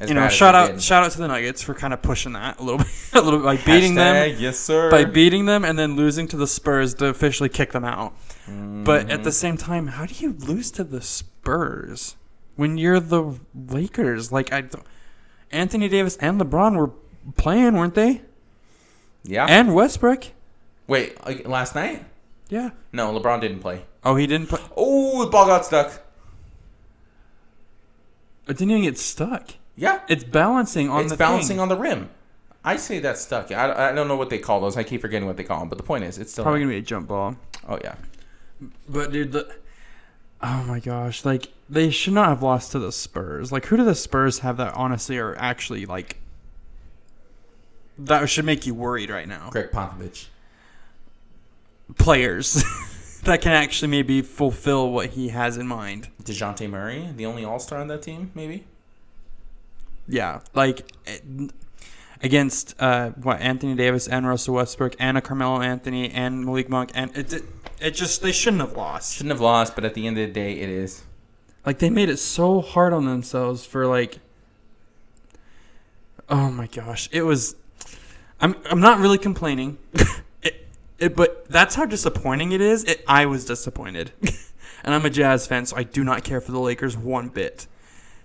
[0.00, 0.82] as you know, shout out, did.
[0.82, 3.38] shout out to the Nuggets for kind of pushing that a little bit, a little
[3.40, 4.90] bit by beating them, yes sir.
[4.90, 8.14] by beating them, and then losing to the Spurs to officially kick them out.
[8.46, 9.34] But at the Mhm.
[9.34, 12.16] same time, how do you lose to the Spurs
[12.56, 14.30] when you're the Lakers?
[14.32, 14.84] Like, I, don't-
[15.50, 16.90] Anthony Davis and LeBron were
[17.36, 18.22] playing, weren't they?
[19.22, 19.46] yeah.
[19.48, 20.24] And Westbrook.
[20.86, 22.04] Wait, like, last night?
[22.50, 22.70] Yeah.
[22.92, 23.84] No, LeBron didn't play.
[24.04, 24.60] Oh, he didn't play.
[24.76, 26.02] Oh, the ball got stuck.
[28.46, 29.50] It didn't even get stuck.
[29.76, 31.60] Yeah, It's balancing on it's the bouncing thing.
[31.60, 32.10] on the rim.
[32.62, 33.50] I say that's stuck.
[33.50, 34.76] I, I don't know what they call those.
[34.76, 35.68] I keep forgetting what they call them.
[35.68, 36.44] But the point is, it's still.
[36.44, 37.36] Probably gonna be a jump ball.
[37.68, 37.94] oh yeah.
[38.88, 39.54] But dude, the,
[40.42, 43.50] oh my gosh, like they should not have lost to the Spurs.
[43.50, 46.18] Like, who do the Spurs have that honestly are actually like
[47.98, 49.50] that should make you worried right now?
[49.50, 50.26] Gregg Popovich.
[51.98, 52.64] Players
[53.24, 56.08] that can actually maybe fulfill what he has in mind.
[56.22, 58.64] Dejounte Murray, the only All Star on that team, maybe.
[60.08, 61.18] Yeah, like eh,
[62.22, 66.90] against uh, what Anthony Davis and Russell Westbrook and a Carmelo Anthony and Malik Monk
[66.94, 67.44] and it, it
[67.84, 69.14] it just they shouldn't have lost.
[69.14, 71.02] Shouldn't have lost, but at the end of the day, it is.
[71.66, 74.18] Like they made it so hard on themselves for like
[76.28, 77.08] Oh my gosh.
[77.12, 77.56] It was
[78.40, 79.78] I'm I'm not really complaining.
[80.42, 80.66] it,
[80.98, 82.84] it but that's how disappointing it is.
[82.84, 84.12] It, I was disappointed.
[84.84, 87.66] and I'm a Jazz fan, so I do not care for the Lakers one bit.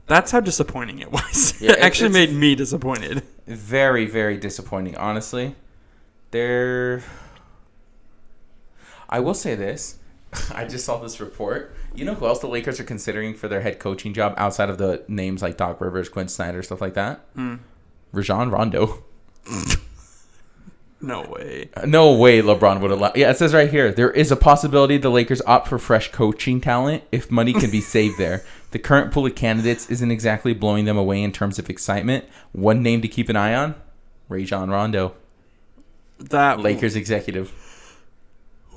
[0.07, 1.55] That's how disappointing it was.
[1.61, 3.23] Yeah, it it- actually made me disappointed.
[3.45, 5.55] Very, very disappointing, honestly.
[6.31, 7.03] They're.
[9.09, 9.97] I will say this.
[10.53, 11.73] I just saw this report.
[11.95, 14.77] You know who else the Lakers are considering for their head coaching job outside of
[14.77, 17.21] the names like Doc Rivers, Quin Snyder, stuff like that?
[17.35, 17.55] Hmm.
[18.11, 19.03] Rajon Rondo.
[21.01, 21.69] No way.
[21.75, 23.11] Uh, No way LeBron would allow.
[23.15, 26.59] Yeah, it says right here there is a possibility the Lakers opt for fresh coaching
[26.59, 28.43] talent if money can be saved there.
[28.71, 32.25] The current pool of candidates isn't exactly blowing them away in terms of excitement.
[32.51, 33.75] One name to keep an eye on:
[34.27, 35.13] Rajon Rondo,
[36.19, 37.53] That Lakers executive.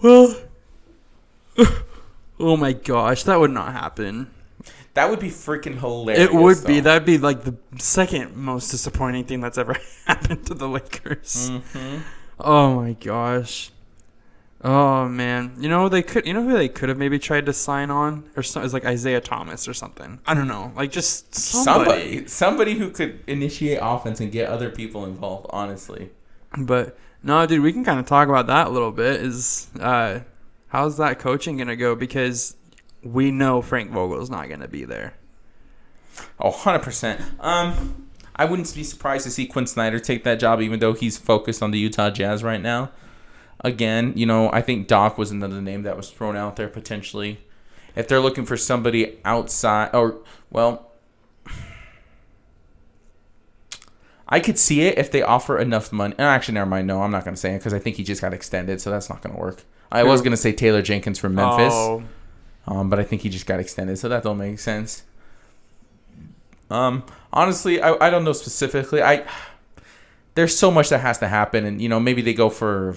[0.03, 0.35] Well
[2.41, 4.31] Oh my gosh, that would not happen.
[4.95, 6.25] That would be freaking hilarious.
[6.25, 6.91] It would be though.
[6.91, 11.51] that'd be like the second most disappointing thing that's ever happened to the Lakers.
[11.51, 12.03] Mhm.
[12.41, 13.71] Oh my gosh.
[14.65, 16.25] Oh man, you know they could.
[16.27, 18.85] You know who they could have maybe tried to sign on, or so, is like
[18.85, 20.21] Isaiah Thomas or something.
[20.27, 21.91] I don't know, like just somebody.
[21.91, 25.47] Somebody, somebody who could initiate offense and get other people involved.
[25.51, 26.11] Honestly,
[26.57, 29.21] But no, dude, we can kind of talk about that a little bit.
[29.21, 30.21] Is uh,
[30.69, 31.95] how's that coaching gonna go?
[31.95, 32.57] Because
[33.03, 35.15] we know Frank Vogel's not gonna be there.
[36.39, 37.21] oh, 100 percent.
[37.41, 41.19] Um, I wouldn't be surprised to see Quin Snyder take that job, even though he's
[41.19, 42.91] focused on the Utah Jazz right now.
[43.61, 47.41] Again, you know, I think Doc was another name that was thrown out there potentially.
[47.95, 50.19] If they're looking for somebody outside, or
[50.51, 50.92] well,
[54.33, 56.14] I could see it if they offer enough money.
[56.18, 56.87] Actually, never mind.
[56.87, 58.90] No, I'm not going to say it because I think he just got extended, so
[58.90, 59.62] that's not going to work.
[59.92, 62.03] I was going to say Taylor Jenkins from Memphis, Oh,
[62.66, 65.03] um, but I think he just got extended, so that don't make sense.
[66.71, 69.03] Um, honestly, I, I don't know specifically.
[69.03, 69.27] I
[70.35, 72.97] there's so much that has to happen, and you know maybe they go for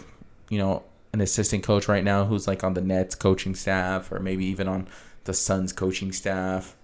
[0.49, 4.21] you know an assistant coach right now who's like on the Nets coaching staff, or
[4.21, 4.87] maybe even on
[5.25, 6.77] the Suns coaching staff.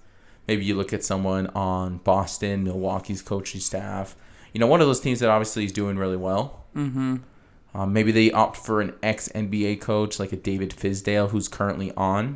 [0.45, 4.17] Maybe you look at someone on Boston, Milwaukee's coaching staff.
[4.53, 6.65] You know, one of those teams that obviously is doing really well.
[6.75, 7.17] mm-hmm.
[7.73, 11.93] Um, maybe they opt for an ex NBA coach like a David Fizdale, who's currently
[11.95, 12.35] on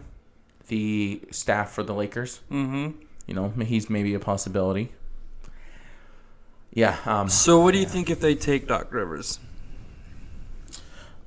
[0.67, 2.39] the staff for the Lakers.
[2.49, 3.01] Mm-hmm.
[3.27, 4.93] You know, he's maybe a possibility.
[6.71, 9.39] Yeah, um, So, what do you think if they take Doc Rivers?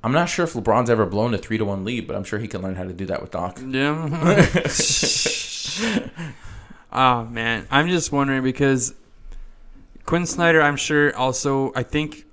[0.02, 2.38] I'm not sure if LeBron's ever blown a three to one lead, but I'm sure
[2.38, 3.58] he can learn how to do that with Doc.
[3.66, 4.08] Yeah.
[6.92, 8.94] oh man, I'm just wondering because
[10.08, 11.70] Quin Snyder, I'm sure also.
[11.74, 12.24] I think,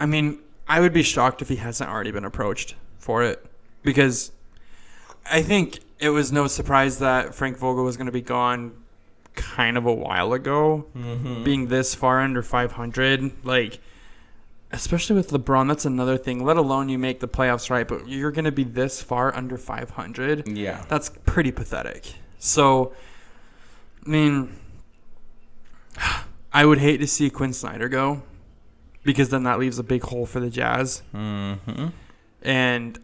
[0.00, 3.44] I mean, I would be shocked if he hasn't already been approached for it
[3.82, 4.32] because
[5.30, 8.72] I think it was no surprise that Frank Vogel was going to be gone
[9.34, 10.86] kind of a while ago.
[10.96, 11.44] Mm-hmm.
[11.44, 13.78] Being this far under 500, like.
[14.72, 16.46] Especially with LeBron, that's another thing.
[16.46, 19.58] Let alone you make the playoffs right, but you're going to be this far under
[19.58, 22.14] 500 Yeah, that's pretty pathetic.
[22.38, 22.94] So,
[24.06, 24.56] I mean,
[26.56, 28.22] I would hate to see Quin Snyder go
[29.04, 31.02] because then that leaves a big hole for the Jazz.
[31.14, 31.88] mm-hmm.
[32.40, 32.98] And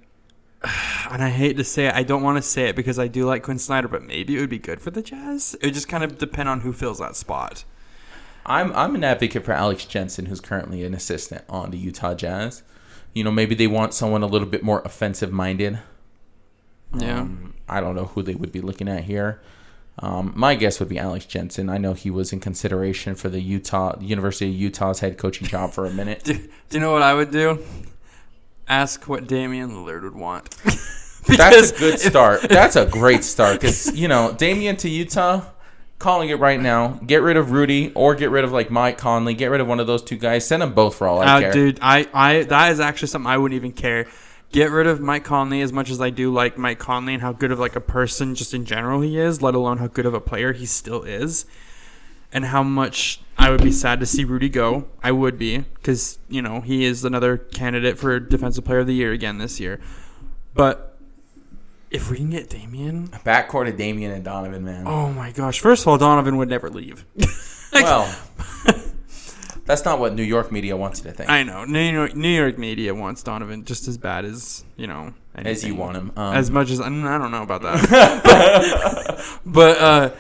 [1.11, 3.27] and I hate to say it, I don't want to say it because I do
[3.27, 5.55] like Quin Snyder, but maybe it would be good for the Jazz.
[5.61, 7.65] It would just kind of depend on who fills that spot.
[8.47, 12.63] I'm I'm an advocate for Alex Jensen, who's currently an assistant on the Utah Jazz.
[13.13, 15.79] You know, maybe they want someone a little bit more offensive minded.
[16.97, 17.21] Yeah.
[17.21, 19.43] Um, I don't know who they would be looking at here.
[19.99, 21.69] Um, my guess would be Alex Jensen.
[21.69, 25.73] I know he was in consideration for the Utah University of Utah's head coaching job
[25.73, 26.25] for a minute.
[26.25, 27.63] Do, do you know what I would do?
[28.69, 30.51] Ask what Damian Lillard would want.
[31.27, 32.43] That's a good start.
[32.49, 35.43] That's a great start because you know Damian to Utah.
[35.99, 36.99] Calling it right now.
[37.07, 39.35] Get rid of Rudy or get rid of like Mike Conley.
[39.35, 40.45] Get rid of one of those two guys.
[40.45, 41.53] Send them both for all I Uh, care.
[41.53, 44.09] dude, I, I that is actually something I wouldn't even care.
[44.53, 47.33] Get rid of Mike Conley as much as I do like Mike Conley and how
[47.33, 50.13] good of like a person just in general he is, let alone how good of
[50.13, 51.47] a player he still is,
[52.35, 54.89] and how much I would be sad to see Rudy go.
[55.03, 58.95] I would be because you know he is another candidate for Defensive Player of the
[58.95, 59.81] Year again this year.
[60.53, 60.99] But
[61.91, 64.87] if we can get Damian, Backcourt of Damian and Donovan, man.
[64.87, 65.61] oh my gosh!
[65.61, 67.07] First of all, Donovan would never leave.
[67.73, 68.15] well,
[69.65, 71.31] that's not what New York media wants you to think.
[71.31, 75.15] I know New York, New York media wants Donovan just as bad as you know
[75.35, 76.13] as you want him.
[76.17, 80.11] Um, as much as I don't I don't know about that, but uh,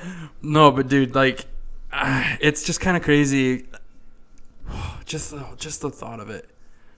[0.42, 1.46] no, but dude, like,
[1.92, 3.66] uh, it's just kind of crazy.
[5.04, 6.48] Just the, just the thought of it,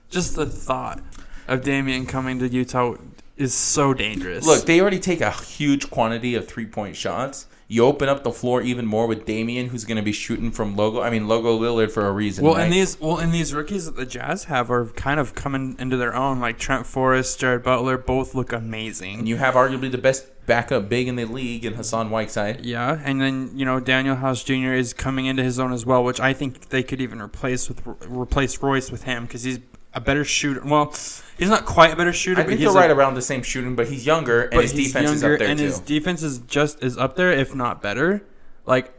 [0.09, 1.01] just the thought
[1.49, 2.95] of Damian coming to Utah
[3.35, 4.45] is so dangerous.
[4.45, 7.47] Look, they already take a huge quantity of three point shots.
[7.67, 10.75] You open up the floor even more with Damian, who's going to be shooting from
[10.75, 11.01] logo.
[11.01, 12.45] I mean, logo Lillard for a reason.
[12.45, 12.63] well, right?
[12.65, 15.97] and these well, and these rookies that the Jazz have are kind of coming into
[15.97, 16.39] their own.
[16.39, 19.19] Like Trent Forrest, Jared Butler, both look amazing.
[19.19, 22.63] and you have arguably the best backup big in the league in Hassan Whiteside.
[22.63, 24.73] Yeah, and then you know Danuel House Jr.
[24.73, 27.81] is coming into his own as well, which I think they could even replace with
[28.07, 29.59] replace Royce with him because he's
[29.93, 30.61] a better shooter.
[30.63, 30.93] Well,
[31.37, 32.41] he's not quite a better shooter.
[32.41, 34.61] I but think he's they're right a, around the same shooting, but he's younger and
[34.61, 35.45] his defense is up there too.
[35.45, 35.65] and too.
[35.65, 38.23] his defense is just is up there, if not better.
[38.65, 38.91] Like.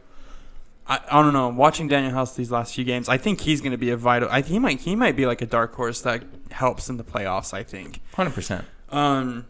[0.89, 1.49] I, I don't know.
[1.49, 4.29] Watching Danuel House these last few games, I think he's going to be a vital.
[4.31, 7.53] I he might he might be like a dark horse that helps in the playoffs.
[7.53, 7.99] I think.
[8.13, 8.63] Hundred percent.
[8.89, 9.45] Um,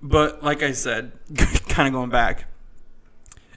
[0.00, 1.12] but like I said,
[1.68, 2.46] kind of going back.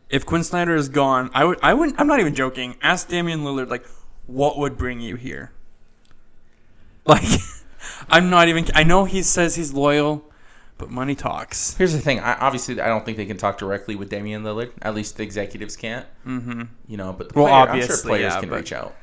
[0.09, 1.99] If Quin Snyder is gone, I would, I wouldn't.
[1.99, 2.75] I'm not even joking.
[2.81, 3.85] Ask Damian Lillard, like,
[4.27, 5.53] what would bring you here?
[7.05, 7.23] Like,
[8.09, 8.65] I'm not even.
[8.75, 10.23] I know he says he's loyal,
[10.77, 11.75] but money talks.
[11.75, 12.19] Here's the thing.
[12.19, 14.71] I, obviously, I don't think they can talk directly with Damian Lillard.
[14.81, 16.05] At least the executives can't.
[16.25, 16.63] Mm-hmm.
[16.87, 18.95] You know, but the Well, player, I'm sure obviously, players yeah, can reach out.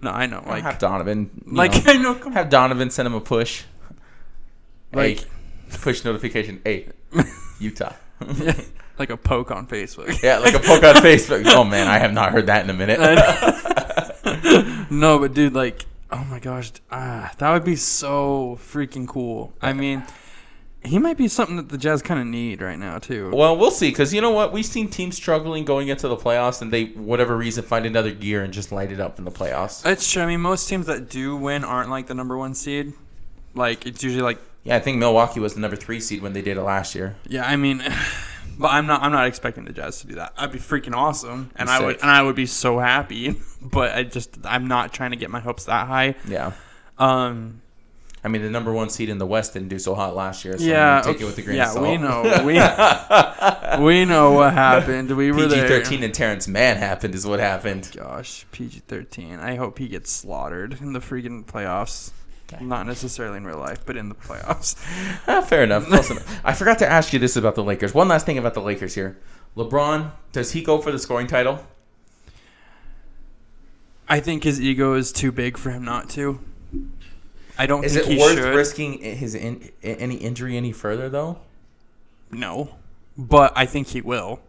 [0.00, 0.42] No, I know.
[0.46, 1.30] Like, have Donovan.
[1.46, 2.14] like know, I know.
[2.30, 3.64] Have Donovan send him a push.
[4.92, 5.26] Like- hey,
[5.80, 6.60] push notification.
[6.64, 6.88] Hey,
[7.60, 7.92] Utah.
[8.98, 10.22] like a poke on Facebook.
[10.22, 11.44] yeah, like a poke on Facebook.
[11.46, 12.98] Oh man, I have not heard that in a minute.
[14.90, 19.52] no, but dude, like, oh my gosh, ah, that would be so freaking cool.
[19.60, 20.04] I mean,
[20.84, 23.30] he might be something that the Jazz kind of need right now too.
[23.34, 23.90] Well, we'll see.
[23.90, 27.36] Because you know what, we've seen teams struggling going into the playoffs, and they, whatever
[27.36, 29.84] reason, find another gear and just light it up in the playoffs.
[29.84, 30.22] It's true.
[30.22, 32.92] I mean, most teams that do win aren't like the number one seed.
[33.54, 36.42] Like it's usually like, Yeah, I think Milwaukee was the number three seed when they
[36.42, 37.16] did it last year.
[37.26, 37.46] yeah.
[37.46, 37.82] I mean,
[38.58, 39.02] but I'm not.
[39.02, 40.32] I'm not expecting the Jazz to do that.
[40.36, 42.02] I'd be freaking awesome, and Be I would, sick.
[42.02, 43.36] and I would be so happy.
[43.60, 46.14] But I just, I'm not trying to get my hopes that high.
[46.28, 46.52] Yeah.
[46.96, 47.60] Um,
[48.22, 50.56] I mean, the number one seed in the West didn't do so hot last year.
[50.56, 51.86] So yeah, take okay, it with a grain yeah, of salt.
[51.88, 52.22] we know.
[53.78, 55.10] We we know what happened.
[55.16, 55.68] We were PG there.
[55.68, 57.90] thirteen and Terance Mann happened is what happened.
[57.94, 59.40] Gosh, PG thirteen.
[59.40, 62.12] I hope he gets slaughtered in the freaking playoffs.
[62.52, 62.64] Okay.
[62.64, 64.74] Not necessarily in real life, but in the playoffs.
[65.28, 65.86] Ah, fair enough.
[65.86, 66.40] Close enough.
[66.42, 67.92] I forgot to ask you this about the Lakers.
[67.92, 69.18] One last thing about the Lakers here.
[69.56, 71.66] LeBron, does he go for the scoring title?
[74.08, 76.40] I think his ego is too big for him not to.
[77.58, 78.54] I don't Is think it worth should.
[78.54, 81.40] risking his in, any injury any further though?
[82.30, 82.76] No,
[83.18, 84.40] but I think he will.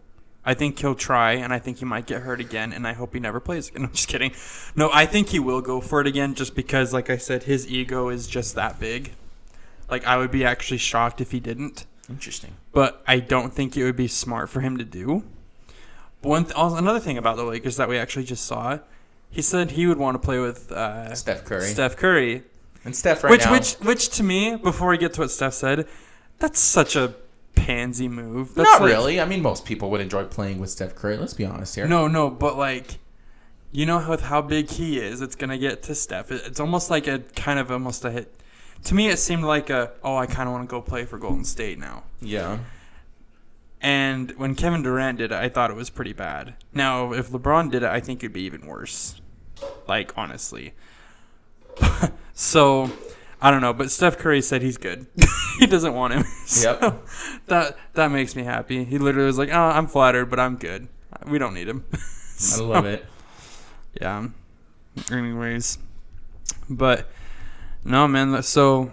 [0.45, 3.13] I think he'll try, and I think he might get hurt again, and I hope
[3.13, 3.83] he never plays again.
[3.85, 4.31] I'm just kidding.
[4.75, 7.67] No, I think he will go for it again, just because, like I said, his
[7.69, 9.13] ego is just that big.
[9.89, 11.85] Like I would be actually shocked if he didn't.
[12.09, 12.55] Interesting.
[12.71, 15.23] but I don't think it would be smart for him to do.
[16.21, 18.79] One th- also, another thing about the Lakers that we actually just saw,
[19.29, 21.67] he said he would want to play with uh, Steph Curry.
[21.67, 22.43] Steph Curry,
[22.83, 23.51] and Steph right which now.
[23.51, 25.87] which which to me, before we get to what Steph said,
[26.39, 27.13] that's such a
[27.59, 28.55] pansy move.
[28.55, 29.19] That's not like- really.
[29.21, 31.17] I mean, most people would enjoy playing with Steph Curry.
[31.17, 31.87] Let's be honest here.
[31.87, 32.99] No, no, but like,
[33.71, 36.31] you know how with how big he is, it's gonna get to Steph.
[36.31, 38.33] It's almost like a kind of almost a hit.
[38.85, 41.17] To me, it seemed like a oh, I kind of want to go play for
[41.17, 42.03] Golden State now.
[42.21, 42.59] Yeah.
[43.81, 46.55] And when Kevin Durant did it, I thought it was pretty bad.
[46.73, 49.21] Now, if LeBron did it, I think it'd be even worse.
[49.87, 50.73] Like, honestly.
[52.33, 52.91] so,
[53.41, 53.73] I don't know.
[53.73, 55.07] But Steph Curry said he's good.
[55.59, 56.23] he doesn't want him.
[56.45, 57.07] So, Yep.
[57.47, 58.83] that that makes me happy.
[58.83, 60.87] He literally was like, "Oh, I'm flattered, but I'm good.
[61.27, 61.85] We don't need him."
[62.57, 63.05] I love it.
[64.01, 64.27] Yeah.
[65.11, 65.77] Anyways,
[66.69, 67.09] but
[67.85, 68.41] no, man.
[68.43, 68.91] So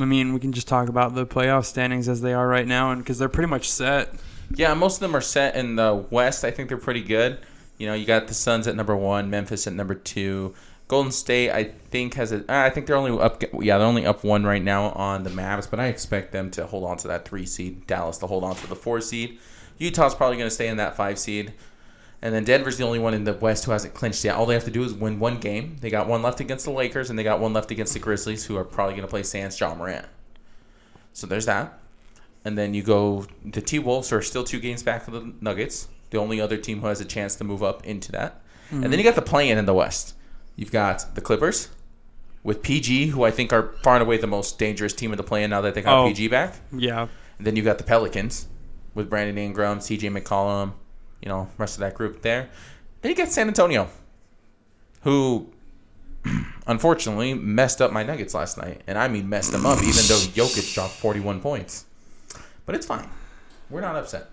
[0.00, 2.90] I mean, we can just talk about the playoff standings as they are right now,
[2.92, 4.14] and because they're pretty much set.
[4.54, 6.44] Yeah, most of them are set in the West.
[6.44, 7.38] I think they're pretty good.
[7.78, 10.54] You know, you got the Suns at number one, Memphis at number two.
[10.88, 12.44] Golden State, I think has a.
[12.48, 13.42] I think they're only up.
[13.60, 16.66] Yeah, they're only up one right now on the Mavs, but I expect them to
[16.66, 17.86] hold on to that three seed.
[17.86, 19.38] Dallas to hold on to the four seed.
[19.78, 21.52] Utah's probably going to stay in that five seed.
[22.24, 24.36] And then Denver's the only one in the West who hasn't clinched yet.
[24.36, 25.76] All they have to do is win one game.
[25.80, 28.44] They got one left against the Lakers, and they got one left against the Grizzlies,
[28.44, 30.06] who are probably going to play Sans Ja Morant.
[31.12, 31.80] So there's that.
[32.44, 35.88] And then you go, the T Wolves are still two games back of the Nuggets,
[36.10, 38.42] the only other team who has a chance to move up into that.
[38.66, 38.84] Mm-hmm.
[38.84, 40.14] And then you got the play-in in the West.
[40.56, 41.68] You've got the Clippers
[42.42, 45.22] with PG, who I think are far and away the most dangerous team in the
[45.22, 46.54] play-in now that they got oh, PG back.
[46.72, 47.08] Yeah.
[47.38, 48.48] And then you've got the Pelicans
[48.94, 50.72] with Brandon Ingram, CJ McCollum,
[51.20, 52.50] you know, rest of that group there.
[53.00, 53.88] Then you get San Antonio,
[55.02, 55.52] who
[56.66, 58.82] unfortunately messed up my Nuggets last night.
[58.86, 61.86] And I mean messed them up, even though Jokic dropped 41 points.
[62.66, 63.08] But it's fine.
[63.70, 64.28] We're not upset.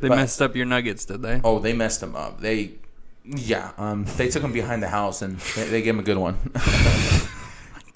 [0.00, 1.40] They but, messed up your Nuggets, did they?
[1.44, 2.40] Oh, they messed them up.
[2.40, 2.72] They,
[3.36, 6.18] yeah, um, they took him behind the house and they, they gave him a good
[6.18, 6.36] one.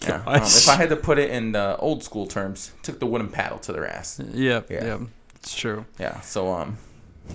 [0.00, 3.06] yeah, um, if I had to put it in the old school terms, took the
[3.06, 4.20] wooden paddle to their ass.
[4.32, 4.98] Yep, yeah, yeah,
[5.36, 5.86] it's true.
[5.98, 6.76] Yeah, so um,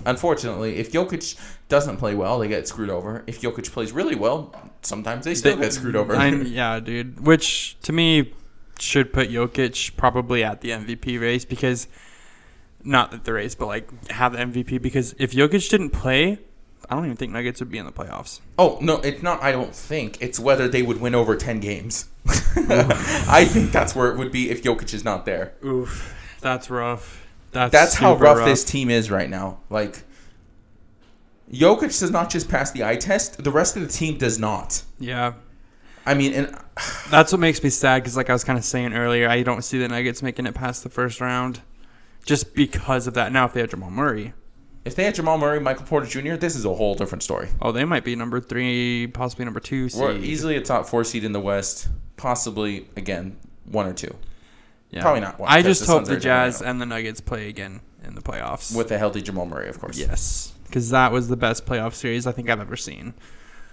[0.06, 1.38] Unfortunately, if Jokic
[1.68, 3.24] doesn't play well, they get screwed over.
[3.26, 6.14] If Jokic plays really well, sometimes they still they, get screwed over.
[6.14, 7.26] I, yeah, dude.
[7.26, 8.32] Which to me
[8.78, 11.88] should put Jokic probably at the MVP race because
[12.84, 16.38] not that the race, but like have the MVP because if Jokic didn't play,
[16.90, 18.40] I don't even think Nuggets would be in the playoffs.
[18.58, 19.42] Oh no, it's not.
[19.42, 22.08] I don't think it's whether they would win over ten games.
[22.26, 25.54] I think that's where it would be if Jokic is not there.
[25.64, 27.26] Oof, that's rough.
[27.52, 29.60] That's, That's how rough, rough, this team is right now.
[29.70, 30.02] Like,
[31.50, 34.82] Jokic does not just pass the eye test; the rest of the team does not.
[34.98, 35.34] Yeah.
[36.04, 36.58] I mean, and
[37.10, 39.62] that's what makes me sad because, like I was kind of saying earlier, I don't
[39.62, 41.60] see the Nuggets making it past the first round,
[42.24, 43.32] just because of that.
[43.32, 44.34] Now, if they had Jamal Murray,
[44.88, 47.48] if they had Jamal Murray, Michael Porter Jr., this is a whole different story.
[47.62, 50.02] Oh, they might be number three, possibly number two seed.
[50.02, 53.36] Or easily a top four seed in the West, possibly again
[53.66, 54.14] one or two.
[54.90, 55.02] Yeah.
[55.02, 55.38] Probably not.
[55.38, 58.74] One, I just the hope the Jazz and the Nuggets play again in the playoffs
[58.74, 59.98] with a healthy Jamal Murray, of course.
[59.98, 63.14] Yes, because that was the best playoff series I think I've ever seen.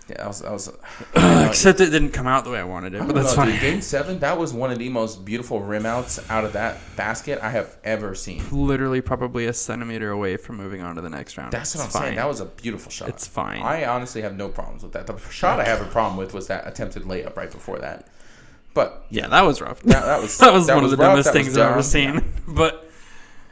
[0.08, 0.44] Yeah, I was.
[0.44, 0.72] I was
[1.48, 3.52] except it didn't come out the way I wanted it, but that's know, fine.
[3.54, 6.78] Dude, game seven, that was one of the most beautiful rim outs out of that
[6.96, 8.44] basket I have ever seen.
[8.52, 11.52] Literally, probably a centimeter away from moving on to the next round.
[11.52, 12.02] That's what I'm fine.
[12.04, 12.16] saying.
[12.18, 13.10] That was a beautiful shot.
[13.10, 13.64] It's fine.
[13.64, 15.08] I honestly have no problems with that.
[15.08, 18.08] The shot I have a problem with was that attempted layup right before that.
[18.76, 19.82] But yeah, that was rough.
[19.84, 21.82] That, that was that was that one was of the rough, dumbest things I've ever
[21.82, 22.14] seen.
[22.14, 22.22] Yeah.
[22.48, 22.88] But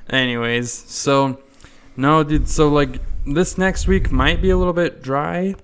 [0.08, 1.39] anyways, so
[1.97, 2.47] no, dude.
[2.47, 5.56] So like this next week might be a little bit dry,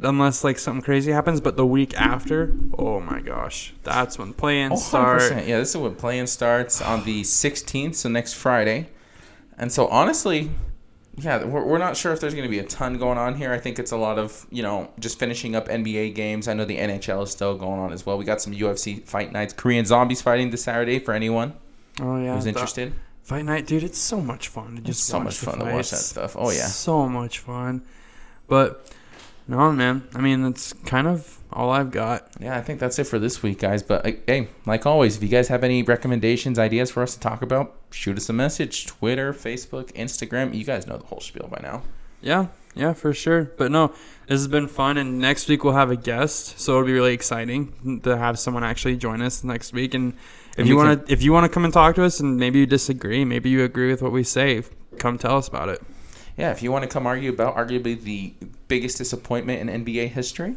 [0.00, 1.40] unless like something crazy happens.
[1.40, 5.22] But the week after, oh my gosh, that's when play-in oh, start.
[5.46, 8.88] Yeah, this is when play-in starts on the 16th, so next Friday.
[9.58, 10.50] And so honestly,
[11.16, 13.52] yeah, we're, we're not sure if there's going to be a ton going on here.
[13.52, 16.48] I think it's a lot of, you know, just finishing up NBA games.
[16.48, 18.16] I know the NHL is still going on as well.
[18.16, 19.52] We got some UFC fight nights.
[19.52, 21.52] Korean Zombies fighting this Saturday for anyone
[22.00, 22.94] oh, yeah, who's interested.
[23.22, 25.68] Fight night, dude, it's so much fun to just so much fun fights.
[25.68, 26.36] to watch that stuff.
[26.36, 26.66] Oh, yeah.
[26.66, 27.82] So much fun.
[28.48, 28.90] But,
[29.48, 30.06] no, man.
[30.14, 32.28] I mean, that's kind of all I've got.
[32.40, 33.82] Yeah, I think that's it for this week, guys.
[33.82, 37.42] But hey, like always, if you guys have any recommendations, ideas for us to talk
[37.42, 38.86] about, shoot us a message.
[38.86, 40.54] Twitter, Facebook, Instagram.
[40.54, 41.82] You guys know the whole spiel by now.
[42.20, 43.44] Yeah, yeah, for sure.
[43.56, 43.88] But no,
[44.28, 47.14] this has been fun, and next week we'll have a guest, so it'll be really
[47.14, 49.94] exciting to have someone actually join us next week.
[49.94, 50.14] And
[50.52, 52.36] if and you want to, if you want to come and talk to us, and
[52.36, 54.62] maybe you disagree, maybe you agree with what we say,
[54.98, 55.82] come tell us about it.
[56.42, 58.34] Yeah, if you want to come argue about arguably the
[58.66, 60.56] biggest disappointment in NBA history,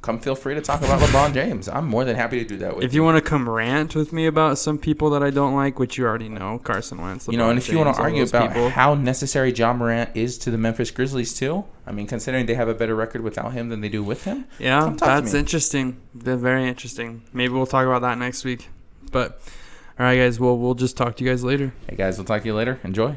[0.00, 1.68] come feel free to talk about LeBron James.
[1.68, 3.00] I'm more than happy to do that with if you.
[3.00, 5.96] you want to come rant with me about some people that I don't like, which
[5.96, 7.28] you already know, Carson Wentz.
[7.28, 8.68] LeBron you know, and if James, you want to argue about people.
[8.70, 12.68] how necessary Ja Morant is to the Memphis Grizzlies too, I mean, considering they have
[12.68, 14.46] a better record without him than they do with him.
[14.58, 16.00] Yeah, that's interesting.
[16.16, 17.22] They're very interesting.
[17.32, 18.68] Maybe we'll talk about that next week.
[19.12, 19.40] But
[20.00, 20.40] all right, guys.
[20.40, 21.72] Well, we'll just talk to you guys later.
[21.88, 22.80] Hey guys, we'll talk to you later.
[22.82, 23.16] Enjoy.